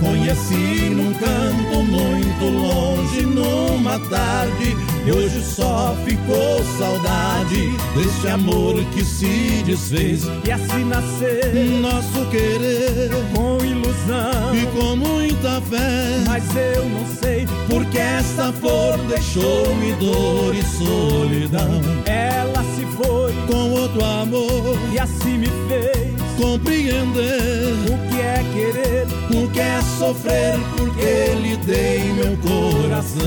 conheci 0.00 0.90
num 0.90 1.12
canto 1.14 1.82
muito 1.82 2.44
longe, 2.44 3.22
numa 3.22 3.98
tarde, 4.08 4.76
e 5.06 5.12
hoje 5.12 5.42
só 5.42 5.96
ficou 6.04 6.64
saudade 6.78 7.70
deste 7.94 8.28
amor 8.28 8.74
que 8.92 9.04
se 9.04 9.62
desfez. 9.64 10.24
E 10.44 10.50
assim 10.50 10.84
nascer 10.84 11.54
Nosso 11.80 12.24
querer 12.30 13.10
com 13.34 13.64
ilusão. 13.64 14.54
e 14.54 14.66
com 14.76 14.96
muita 14.96 15.60
fé. 15.62 16.24
Mas 16.26 16.44
eu 16.56 16.84
não 16.88 17.06
sei 17.20 17.46
Porque 17.68 17.98
esta 17.98 18.52
flor 18.52 18.98
deixou-me 19.08 19.92
dor 19.94 20.54
e 20.54 20.62
solidão. 20.62 21.80
Ela 22.06 22.62
se 22.74 22.84
foi 22.96 23.32
Com 23.50 23.70
outro 23.72 24.04
amor, 24.04 24.78
e 24.92 24.98
assim 24.98 25.38
me 25.38 25.46
fez 25.68 26.17
compreender 26.38 27.72
o 27.90 28.08
que 28.08 28.20
é 28.20 28.44
querer. 28.54 29.06
o 29.34 29.50
que 29.50 29.60
é 29.60 29.80
sofrer, 29.98 30.58
porque 30.76 31.34
lhe 31.42 31.56
dei 31.58 32.12
meu 32.12 32.36
coração. 32.38 33.18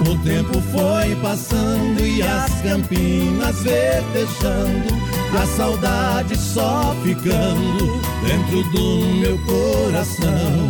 O 0.00 0.18
tempo 0.24 0.60
foi 0.72 1.14
passando 1.22 2.00
e 2.00 2.22
as 2.22 2.60
campinas 2.62 3.62
verdejando, 3.62 4.94
a 5.40 5.46
saudade 5.56 6.36
só 6.36 6.94
ficando 7.02 8.07
dentro 8.22 8.62
do 8.70 9.06
meu 9.20 9.38
coração. 9.38 10.68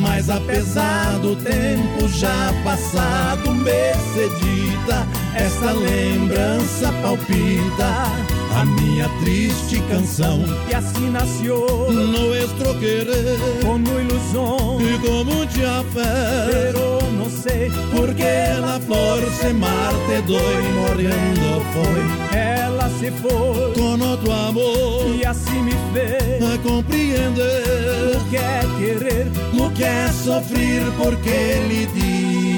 Mas 0.00 0.28
apesar 0.28 1.18
do 1.20 1.34
tempo 1.36 2.08
já 2.08 2.52
passado, 2.64 3.54
Mercedita, 3.54 5.06
esta 5.34 5.72
lembrança 5.72 6.92
palpita 7.02 8.37
a 8.54 8.64
minha 8.64 9.08
triste 9.20 9.80
canção. 9.88 10.42
E 10.70 10.74
assim 10.74 11.10
nasceu 11.10 11.66
No 11.92 12.34
estroquerer 12.34 13.38
como 13.64 14.00
ilusão. 14.00 14.78
e 14.80 14.98
com 14.98 15.24
muita 15.24 15.84
fé. 15.92 16.50
Pero 16.50 16.98
não 17.12 17.30
sei 17.30 17.70
Porque 17.94 18.24
la 18.60 18.80
flor 18.80 19.20
se 19.40 19.52
marte 19.52 20.22
doy 20.26 20.62
morrendo 20.74 21.62
foi 21.72 22.38
ela 22.38 22.88
se 22.98 23.10
foi 23.10 23.72
com 23.74 24.04
outro 24.04 24.32
amor 24.32 25.14
e 25.14 25.24
assim 25.24 25.62
me 25.62 25.72
fez 25.92 26.42
a 26.42 26.58
compreender 26.58 28.16
o 28.16 28.30
que 28.30 28.36
é 28.36 28.60
querer. 28.78 29.26
o 29.54 29.70
que 29.70 29.84
é 29.84 30.08
sofrer 30.12 30.82
porque 30.98 31.66
lhe 31.68 31.86
di 31.86 32.48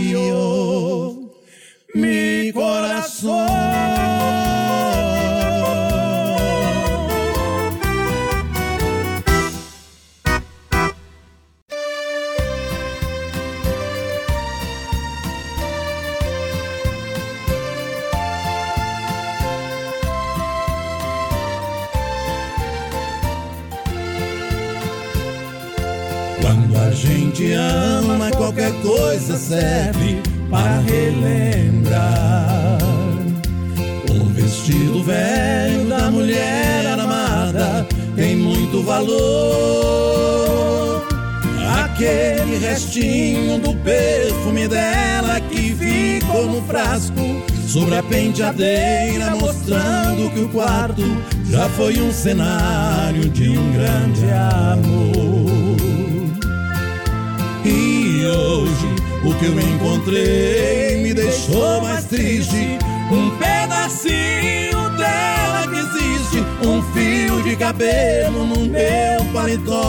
mi 1.95 2.53
corazón. 2.53 4.50
Gente 27.41 27.53
ama, 27.53 28.31
qualquer 28.33 28.73
coisa 28.83 29.37
serve 29.39 30.21
para 30.51 30.81
relembrar. 30.81 32.79
O 34.11 34.25
vestido 34.31 35.03
velho 35.03 35.89
da 35.89 36.11
mulher 36.11 36.99
amada 36.99 37.87
tem 38.15 38.37
muito 38.37 38.83
valor. 38.83 39.11
Aquele 41.85 42.59
restinho 42.59 43.59
do 43.59 43.75
perfume 43.77 44.69
dela 44.69 45.41
que 45.41 45.75
ficou 45.75 46.47
no 46.47 46.63
frasco 46.63 47.43
sobre 47.67 47.97
a 47.97 48.03
penteadeira, 48.03 49.35
mostrando 49.37 50.31
que 50.33 50.41
o 50.41 50.49
quarto 50.49 51.03
já 51.49 51.69
foi 51.71 52.01
um 52.01 52.13
cenário 52.13 53.29
de 53.31 53.51
um 53.51 53.73
grande 53.73 54.25
amor. 54.31 55.90
Hoje 58.27 58.87
o 59.25 59.35
que 59.35 59.47
eu 59.47 59.61
encontrei 59.61 61.03
me 61.03 61.13
deixou 61.13 61.83
mais 61.83 62.05
triste. 62.05 62.79
Um 63.11 63.31
pedacinho 63.37 64.89
dela 64.97 65.67
que 65.69 65.79
existe, 65.79 66.39
um 66.67 66.81
fio 66.93 67.43
de 67.43 67.57
cabelo 67.57 68.47
no 68.47 68.67
meu 68.67 69.25
paletó. 69.33 69.81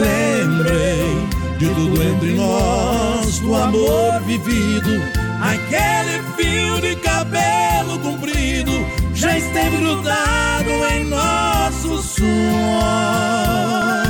Lembrei 0.00 1.26
de 1.58 1.68
tudo 1.68 2.02
entre 2.02 2.34
nós, 2.34 3.38
do 3.38 3.54
amor 3.54 4.20
vivido. 4.26 5.00
Aquele 5.40 6.22
fio 6.36 6.80
de 6.80 6.96
cabelo 6.96 7.98
comprido 7.98 8.72
já 9.14 9.36
esteve 9.36 9.76
grudado 9.78 10.70
em 10.92 11.04
nosso 11.04 12.02
suor. 12.02 14.01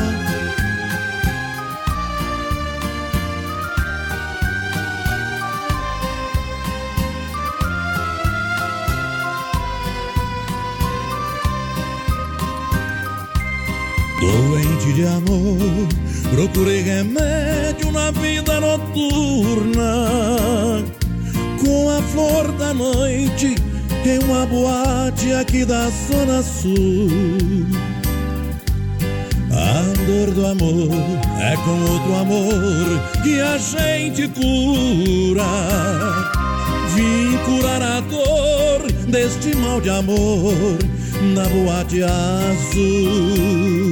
Doente 14.22 14.92
de 14.92 15.04
amor, 15.04 15.88
procurei 16.30 16.80
remédio 16.80 17.90
na 17.90 18.12
vida 18.12 18.60
noturna. 18.60 19.92
Com 21.60 21.90
a 21.90 22.00
flor 22.02 22.52
da 22.52 22.72
noite 22.72 23.56
em 24.06 24.18
uma 24.20 24.46
boate 24.46 25.32
aqui 25.32 25.64
da 25.64 25.90
Zona 25.90 26.40
Sul. 26.40 27.66
A 29.50 29.82
dor 30.06 30.30
do 30.30 30.46
amor 30.46 30.88
é 31.40 31.56
com 31.56 31.82
outro 31.92 32.14
amor 32.14 33.00
que 33.24 33.40
a 33.40 33.58
gente 33.58 34.28
cura. 34.28 35.42
Vim 36.94 37.36
curar 37.44 37.82
a 37.82 38.00
dor 38.02 38.92
deste 39.08 39.56
mal 39.56 39.80
de 39.80 39.90
amor 39.90 40.78
na 41.34 41.42
boate 41.48 42.04
azul. 42.04 43.91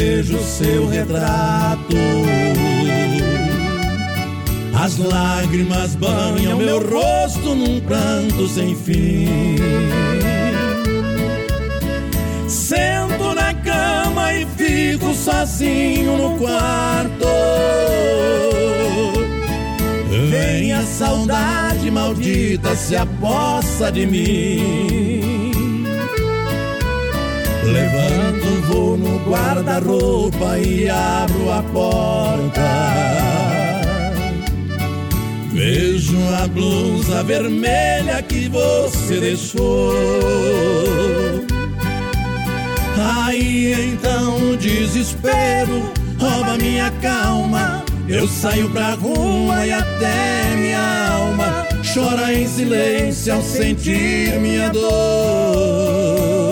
Vejo 0.00 0.38
seu 0.38 0.88
retrato. 0.88 1.96
As 4.74 4.96
lágrimas 4.96 5.94
banham 5.94 6.56
meu 6.56 6.78
rosto 6.78 7.54
num 7.54 7.80
pranto 7.80 8.48
sem 8.48 8.74
fim. 8.74 9.56
Sento 12.48 13.34
na 13.34 13.52
cama 13.54 14.32
e 14.32 14.46
fico 14.56 15.14
sozinho 15.14 16.16
no 16.16 16.38
quarto. 16.38 17.28
Vem 20.30 20.72
a 20.72 20.82
saudade 20.82 21.90
maldita 21.90 22.74
se 22.74 22.96
apossa 22.96 23.92
de 23.92 24.06
mim 24.06 25.29
Levanto 27.72 28.46
voo 28.66 28.96
no 28.96 29.18
guarda-roupa 29.28 30.58
e 30.58 30.88
abro 30.88 31.52
a 31.52 31.62
porta. 31.62 32.70
Vejo 35.52 36.16
a 36.42 36.46
blusa 36.48 37.22
vermelha 37.22 38.22
que 38.22 38.48
você 38.48 39.20
deixou. 39.20 39.92
Aí 43.26 43.92
então 43.92 44.50
o 44.50 44.56
desespero 44.56 45.92
rouba 46.18 46.56
minha 46.56 46.90
calma. 47.02 47.84
Eu 48.08 48.26
saio 48.26 48.68
pra 48.70 48.94
rua 48.94 49.66
e 49.66 49.72
até 49.72 50.56
minha 50.56 51.12
alma 51.12 51.66
chora 51.92 52.32
em 52.32 52.46
silêncio 52.46 53.34
ao 53.34 53.42
sentir 53.42 54.38
minha 54.40 54.68
dor. 54.70 56.49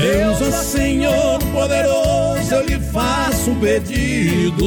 Deus, 0.00 0.40
ó 0.40 0.50
Senhor 0.62 1.38
poderoso, 1.52 2.54
eu 2.54 2.64
lhe 2.64 2.80
faço 2.90 3.50
um 3.50 3.60
pedido. 3.60 4.64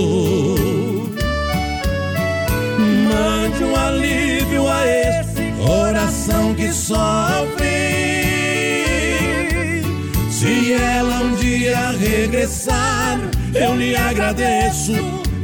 Mande 2.77 3.63
um 3.63 3.75
alívio 3.75 4.67
a 4.67 4.85
esse 4.85 5.51
coração 5.65 6.53
que 6.53 6.71
sofre. 6.71 7.65
Se 10.29 10.73
ela 10.73 11.21
um 11.21 11.35
dia 11.35 11.89
regressar, 11.91 13.19
eu 13.55 13.75
lhe 13.75 13.95
agradeço 13.95 14.93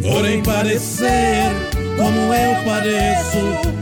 por 0.03 0.23
parecer 0.43 1.49
como 1.97 2.31
eu 2.31 2.63
pareço. 2.63 3.39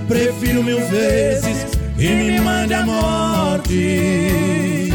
Prefiro 0.07 0.63
mil 0.63 0.79
vezes 0.87 1.65
que 1.97 2.07
me 2.07 2.39
mande 2.39 2.73
a 2.73 2.85
morte. 2.85 4.86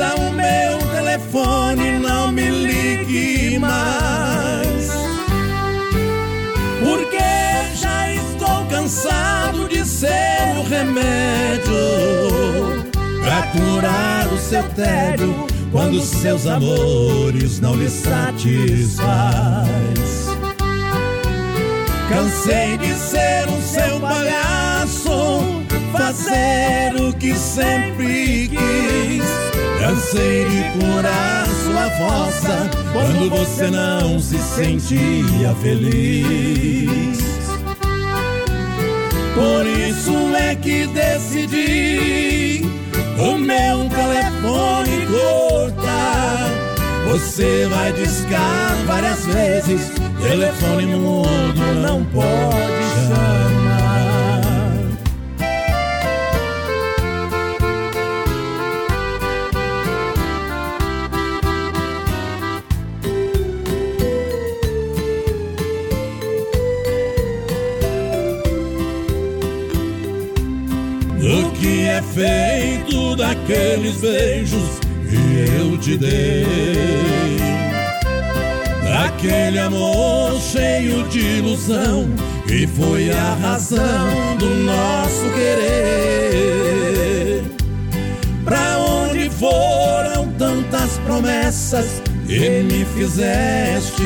Esqueça 0.00 0.14
o 0.16 0.32
meu 0.32 0.78
telefone, 0.94 1.98
não 1.98 2.32
me 2.32 2.48
ligue 2.48 3.58
mais. 3.58 4.88
Porque 6.82 7.18
já 7.74 8.10
estou 8.10 8.64
cansado 8.70 9.68
de 9.68 9.84
ser 9.84 10.56
o 10.58 10.62
remédio 10.62 11.74
pra 13.22 13.42
curar 13.48 14.26
o 14.32 14.38
seu 14.38 14.62
tédio 14.70 15.46
quando 15.70 16.00
seus 16.00 16.46
amores 16.46 17.60
não 17.60 17.74
lhe 17.74 17.90
satisfaz. 17.90 19.10
Cansei 22.08 22.78
de 22.78 22.94
ser 22.94 23.46
um 23.50 23.60
seu 23.60 24.00
palhaço, 24.00 24.69
fazer 26.00 26.94
o 26.98 27.12
que 27.12 27.34
sempre 27.36 28.48
quis. 28.48 29.24
Cansei 29.78 30.46
de 30.46 30.62
curar 30.78 31.46
sua 31.46 31.90
força 31.98 32.70
quando 32.92 33.28
você 33.28 33.70
não 33.70 34.18
se 34.18 34.38
sentia 34.38 35.54
feliz. 35.60 37.18
Por 39.34 39.66
isso 39.66 40.14
é 40.36 40.54
que 40.54 40.86
decidi 40.86 42.62
o 43.18 43.38
meu 43.38 43.88
telefone 43.90 45.06
cortar. 45.06 46.48
Você 47.10 47.66
vai 47.68 47.92
discar 47.92 48.76
várias 48.86 49.26
vezes, 49.26 49.92
telefone 50.22 50.86
mudo 50.86 51.74
não 51.82 52.04
pode 52.04 52.84
chamar. 53.08 53.59
Feito 73.30 73.30
daqueles 73.30 74.00
beijos 74.00 74.80
que 75.08 75.16
eu 75.58 75.78
te 75.78 75.96
dei? 75.96 76.44
Daquele 78.82 79.58
amor 79.58 80.38
cheio 80.40 81.04
de 81.08 81.38
ilusão 81.38 82.08
que 82.46 82.66
foi 82.66 83.10
a 83.10 83.34
razão 83.34 84.36
do 84.38 84.46
nosso 84.64 85.30
querer. 85.34 87.44
Pra 88.44 88.78
onde 88.78 89.30
foram 89.30 90.28
tantas 90.38 90.98
promessas 91.06 92.02
que 92.26 92.62
me 92.62 92.84
fizestes? 92.96 94.00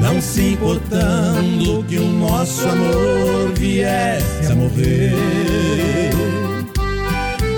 Não 0.00 0.20
se 0.20 0.52
importando 0.52 1.84
que 1.84 1.98
o 1.98 2.06
nosso 2.06 2.68
amor 2.68 3.52
viesse 3.54 4.46
a 4.50 4.54
morrer. 4.54 5.44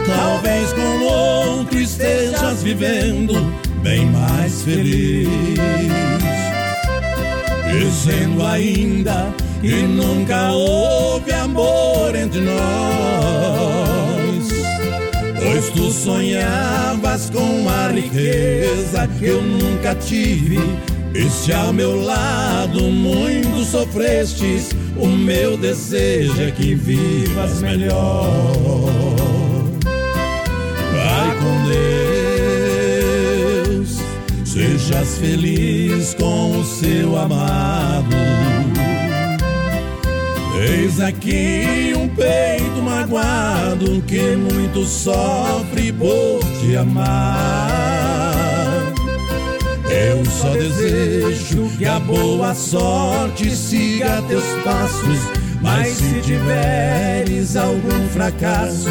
Talvez 0.07 0.73
com 0.73 1.05
outro 1.05 1.79
estejas 1.79 2.63
vivendo 2.63 3.35
bem 3.83 4.07
mais 4.07 4.63
feliz. 4.63 5.29
Dizendo 7.71 8.45
ainda 8.45 9.35
que 9.61 9.83
nunca 9.83 10.53
houve 10.53 11.33
amor 11.33 12.15
entre 12.15 12.41
nós. 12.41 12.57
Pois 15.43 15.71
tu 15.71 15.91
sonhavas 15.91 17.31
com 17.31 17.69
a 17.69 17.89
riqueza 17.89 19.09
que 19.19 19.27
eu 19.27 19.43
nunca 19.43 19.95
tive. 19.95 20.59
E 21.15 21.31
se 21.31 21.53
ao 21.53 21.73
meu 21.73 22.01
lado 22.05 22.83
muito 22.83 23.65
sofrestes, 23.65 24.71
o 24.97 25.07
meu 25.07 25.57
desejo 25.57 26.43
é 26.43 26.51
que 26.51 26.75
vivas 26.75 27.61
melhor. 27.61 29.36
Com 31.47 31.63
Deus, 33.69 34.01
sejas 34.45 35.19
feliz 35.19 36.13
com 36.15 36.59
o 36.59 36.65
seu 36.65 37.17
amado. 37.17 38.17
Eis 40.61 40.99
aqui 40.99 41.95
um 41.97 42.09
peito 42.09 42.83
magoado 42.83 44.03
que 44.09 44.35
muito 44.35 44.85
sofre 44.85 45.93
por 45.93 46.41
te 46.61 46.75
amar. 46.77 47.63
Eu 49.89 50.25
só 50.25 50.51
desejo 50.51 51.71
que 51.79 51.87
a 51.87 52.01
boa 52.01 52.57
sorte 52.57 53.55
siga 53.55 54.21
teus 54.23 54.43
passos. 54.65 55.21
Mas 55.63 55.95
se 55.95 56.21
tiveres 56.23 57.57
algum 57.57 58.09
fracasso, 58.09 58.89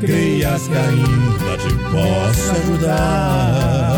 creias 0.00 0.62
que 0.68 0.76
ainda 0.76 1.56
te 1.58 1.74
posso 1.90 2.52
ajudar. 2.52 3.95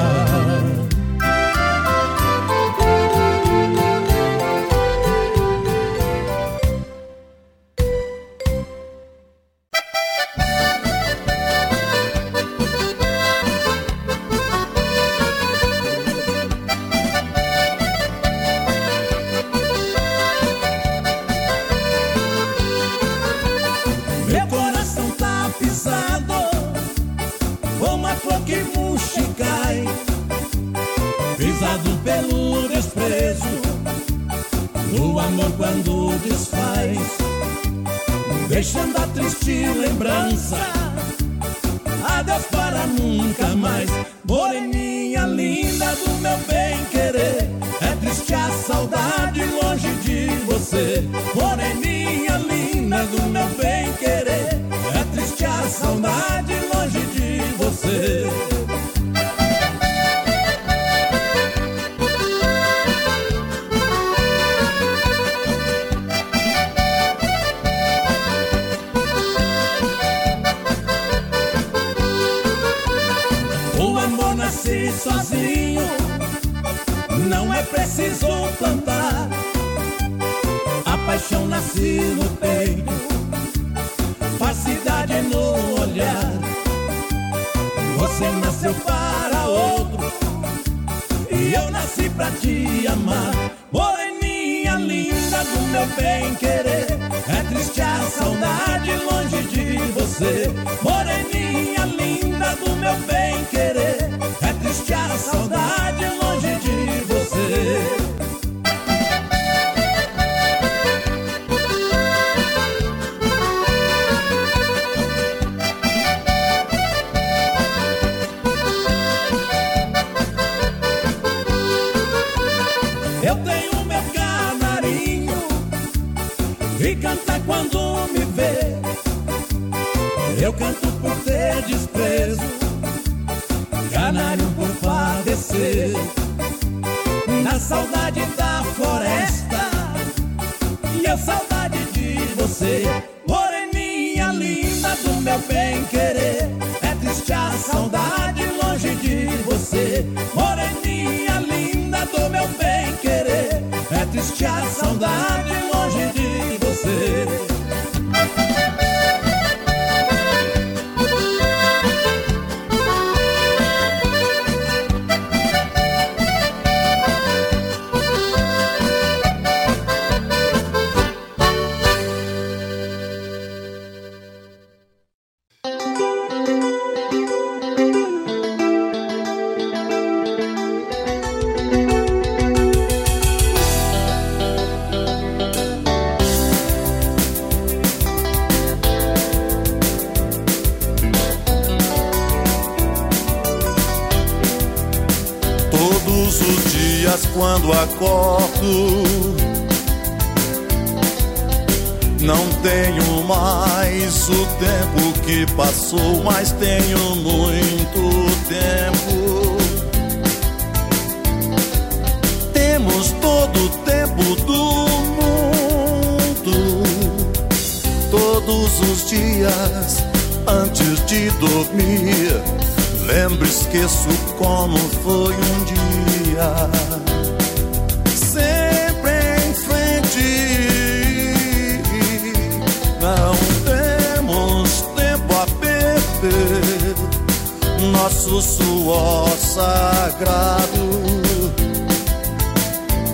nosso 237.92 238.40
suor 238.40 239.28
sagrado. 239.36 240.88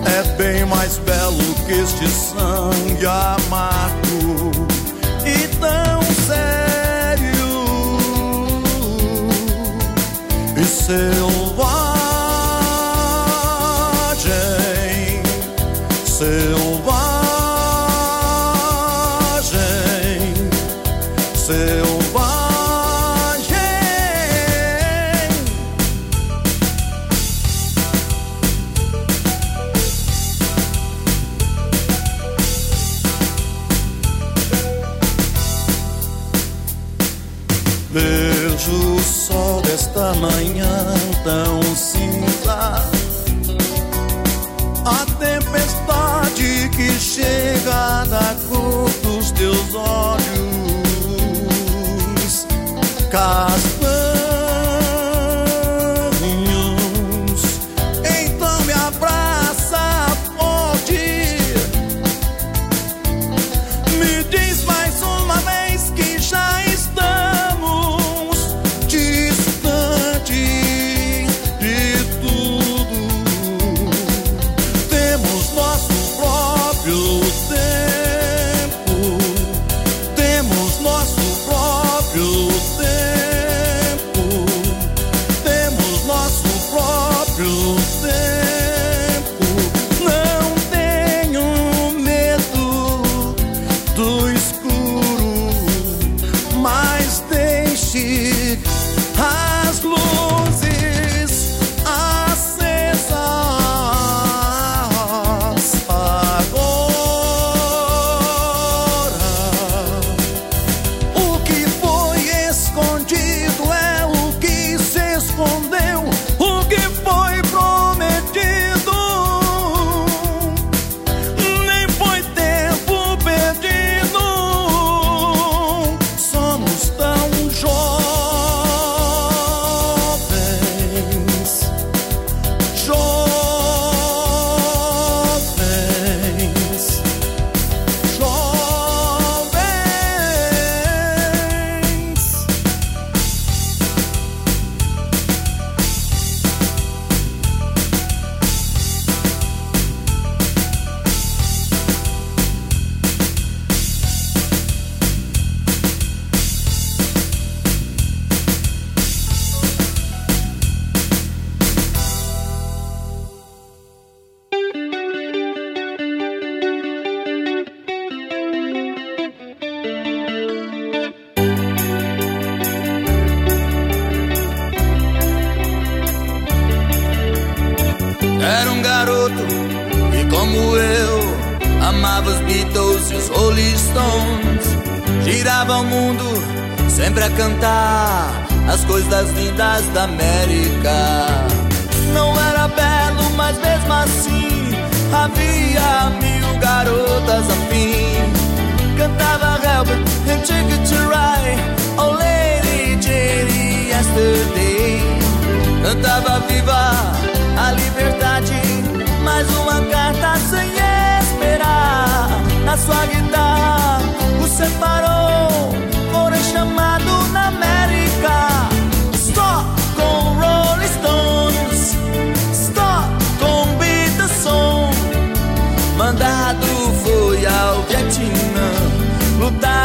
É 0.06 0.22
bem 0.36 0.64
mais 0.66 0.98
belo 0.98 1.54
que 1.66 1.72
este 1.72 2.08
sangue 2.08 3.06
amargo 3.06 4.50
e 5.24 5.48
tão 5.58 6.02
sério. 6.26 7.34
E 10.56 10.64
seu 10.64 11.53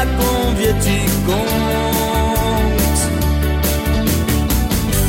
com 0.05 0.55
Vietcong. 0.55 1.47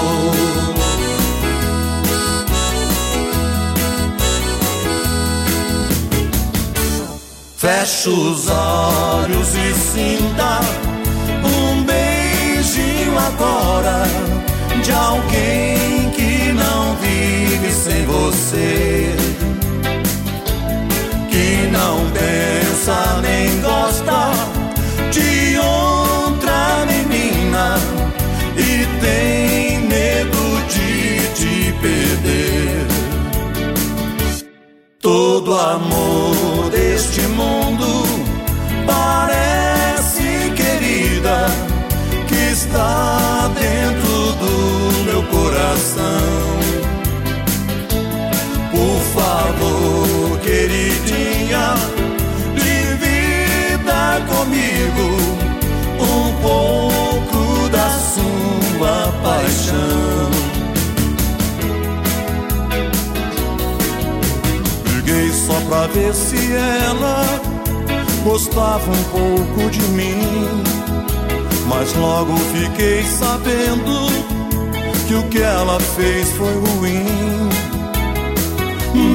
Feche 7.56 8.10
os 8.10 8.48
olhos 8.50 9.54
e 9.54 9.72
sinta 9.72 10.60
um 11.42 11.82
beijinho 11.84 13.18
agora 13.18 14.02
de 14.84 14.92
alguém 14.92 16.10
que 16.10 16.52
não 16.52 16.96
vive 16.96 17.72
sem 17.72 18.04
você, 18.04 19.16
não 21.82 21.98
pensa 22.12 23.20
nem 23.22 23.60
gosta 23.60 24.30
de 25.10 25.58
outra 25.58 26.86
menina 26.86 27.76
e 28.56 28.86
tem 29.00 29.80
medo 29.88 30.44
de 30.68 31.28
te 31.38 31.72
perder. 31.82 32.86
Todo 35.00 35.58
amor 35.58 36.70
deste 36.70 37.22
mundo 37.22 38.04
parece, 38.86 40.52
querida, 40.54 41.46
que 42.28 42.52
está 42.52 43.50
dentro 43.58 44.32
do 44.42 45.04
meu 45.04 45.22
coração. 45.24 46.31
Pra 65.72 65.86
ver 65.86 66.12
se 66.12 66.36
ela 66.52 67.24
gostava 68.22 68.90
um 68.90 69.04
pouco 69.04 69.70
de 69.70 69.80
mim. 69.92 70.62
Mas 71.66 71.94
logo 71.94 72.36
fiquei 72.36 73.02
sabendo 73.04 74.06
que 75.08 75.14
o 75.14 75.22
que 75.28 75.40
ela 75.40 75.80
fez 75.80 76.30
foi 76.32 76.54
ruim. 76.54 77.48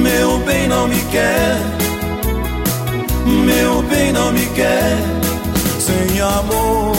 Meu 0.02 0.38
bem 0.38 0.66
não 0.66 0.88
me 0.88 1.00
quer, 1.12 1.56
meu 3.24 3.82
bem 3.82 4.12
não 4.12 4.32
me 4.32 4.46
quer. 4.46 4.96
Sem 5.78 6.20
amor 6.20 6.96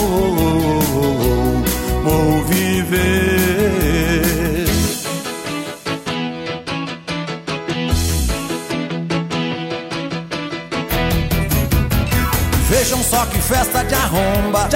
vou 2.05 2.45
viver. 2.45 3.29
Só 13.10 13.26
que 13.26 13.39
festa 13.41 13.84
de 13.84 13.95
arromba. 13.95 14.70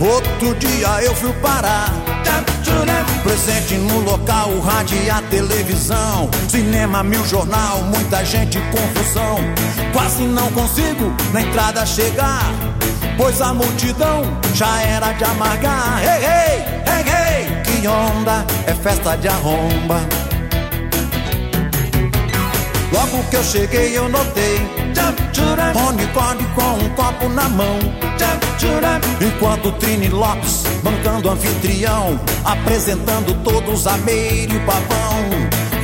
Outro 0.00 0.54
dia 0.54 1.02
eu 1.02 1.14
fui 1.14 1.32
parar. 1.34 1.92
Presente 3.22 3.74
no 3.74 4.00
local, 4.00 4.50
o 4.50 4.60
rádio 4.60 4.96
e 5.02 5.10
a 5.10 5.20
televisão. 5.22 6.30
Cinema, 6.48 7.02
mil 7.02 7.24
jornal, 7.26 7.78
muita 7.82 8.24
gente, 8.24 8.58
confusão. 8.70 9.36
Quase 9.92 10.22
não 10.22 10.50
consigo 10.52 11.12
na 11.32 11.42
entrada 11.42 11.84
chegar. 11.84 12.44
Pois 13.16 13.40
a 13.40 13.52
multidão 13.52 14.22
já 14.54 14.80
era 14.82 15.12
de 15.12 15.24
amargar. 15.24 16.00
Hey, 16.00 16.24
hey, 16.24 16.64
hey, 16.86 17.04
hey, 17.12 17.62
que 17.62 17.88
onda, 17.88 18.46
é 18.66 18.74
festa 18.74 19.16
de 19.16 19.28
arromba. 19.28 20.00
Logo 22.92 23.24
que 23.28 23.36
eu 23.36 23.44
cheguei 23.44 23.98
eu 23.98 24.08
notei 24.08 24.85
Rony 25.74 26.06
Corde 26.08 26.44
com 26.54 26.84
um 26.84 26.88
copo 26.90 27.28
na 27.28 27.48
mão. 27.48 27.78
Enquanto 29.20 29.72
Trini 29.72 30.08
Lopes 30.08 30.64
bancando 30.82 31.30
anfitrião 31.30 32.18
Apresentando 32.44 33.34
todos 33.42 33.86
a 33.86 33.96
Meire 33.98 34.54
e 34.54 34.56
o 34.56 34.60
Pavão. 34.64 35.30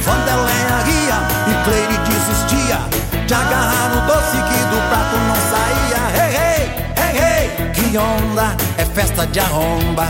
Vandeléia 0.02 0.76
ria 0.84 1.18
e 1.48 1.64
Cleire 1.64 1.98
desistia 2.08 2.80
De 3.26 3.34
agarrar 3.34 3.88
no 3.94 4.06
doce 4.06 4.36
que 4.36 4.58
do 4.70 4.80
prato 4.88 5.16
não 5.28 5.36
saía. 5.50 6.00
Hey, 6.16 6.30
hey, 6.36 6.62
hey, 6.96 7.12
hey. 7.18 7.70
Que 7.72 7.98
onda, 7.98 8.56
é 8.76 8.84
festa 8.84 9.26
de 9.26 9.40
arromba. 9.40 10.08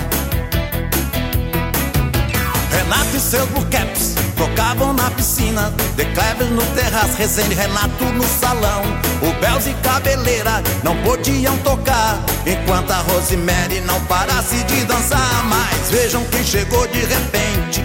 Renato 2.71 3.17
e 3.17 3.21
seus 3.21 3.49
caps 3.71 4.12
tocavam 4.43 4.93
na 4.93 5.09
piscina 5.13 5.73
De 5.95 6.05
Cleves 6.07 6.51
no 6.51 6.63
terraço, 6.75 7.17
Rezende 7.17 7.55
Renato 7.55 8.05
no 8.05 8.25
salão. 8.25 8.83
O 9.23 9.41
Belz 9.41 9.67
e 9.69 9.75
Cabeleira 9.75 10.63
não 10.83 10.97
podiam 11.03 11.57
tocar 11.59 12.19
Enquanto 12.45 12.91
a 12.91 12.97
Rosemary 12.97 13.81
não 13.83 14.01
parasse 14.07 14.57
de 14.65 14.85
dançar. 14.85 15.45
Mas 15.45 15.91
vejam 15.91 16.25
quem 16.25 16.45
chegou 16.45 16.87
de 16.89 17.01
repente. 17.01 17.85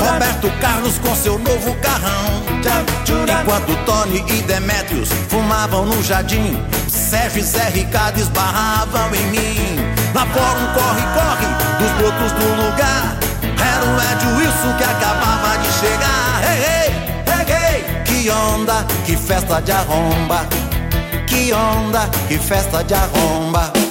Roberto 0.00 0.50
Carlos 0.60 0.98
com 0.98 1.14
seu 1.16 1.38
novo 1.38 1.74
carrão. 1.76 2.40
Enquanto 3.42 3.84
Tony 3.84 4.24
e 4.28 4.42
Demetrios 4.42 5.08
fumavam 5.28 5.86
no 5.86 6.02
jardim 6.04 6.56
Sérgio 6.88 7.40
e 7.40 7.42
Zé 7.42 7.68
Ricardo 7.70 8.20
esbarravam 8.20 9.12
em 9.14 9.26
mim. 9.26 9.76
Na 10.14 10.24
fórum 10.26 10.66
corre-corre 10.72 11.46
dos 11.78 11.90
brotos 11.98 12.32
do 12.32 12.62
lugar 12.62 13.29
era 13.60 13.84
o 13.84 14.00
Ed 14.00 14.26
Wilson 14.36 14.76
que 14.76 14.84
acabava 14.84 15.58
de 15.58 15.68
chegar. 15.80 16.42
Hey, 16.44 16.92
hey, 17.26 17.46
hey. 17.48 18.02
Que 18.04 18.30
onda, 18.30 18.84
que 19.04 19.16
festa 19.16 19.60
de 19.60 19.72
arromba. 19.72 20.46
Que 21.26 21.52
onda, 21.52 22.08
que 22.28 22.38
festa 22.38 22.82
de 22.82 22.94
arromba. 22.94 23.89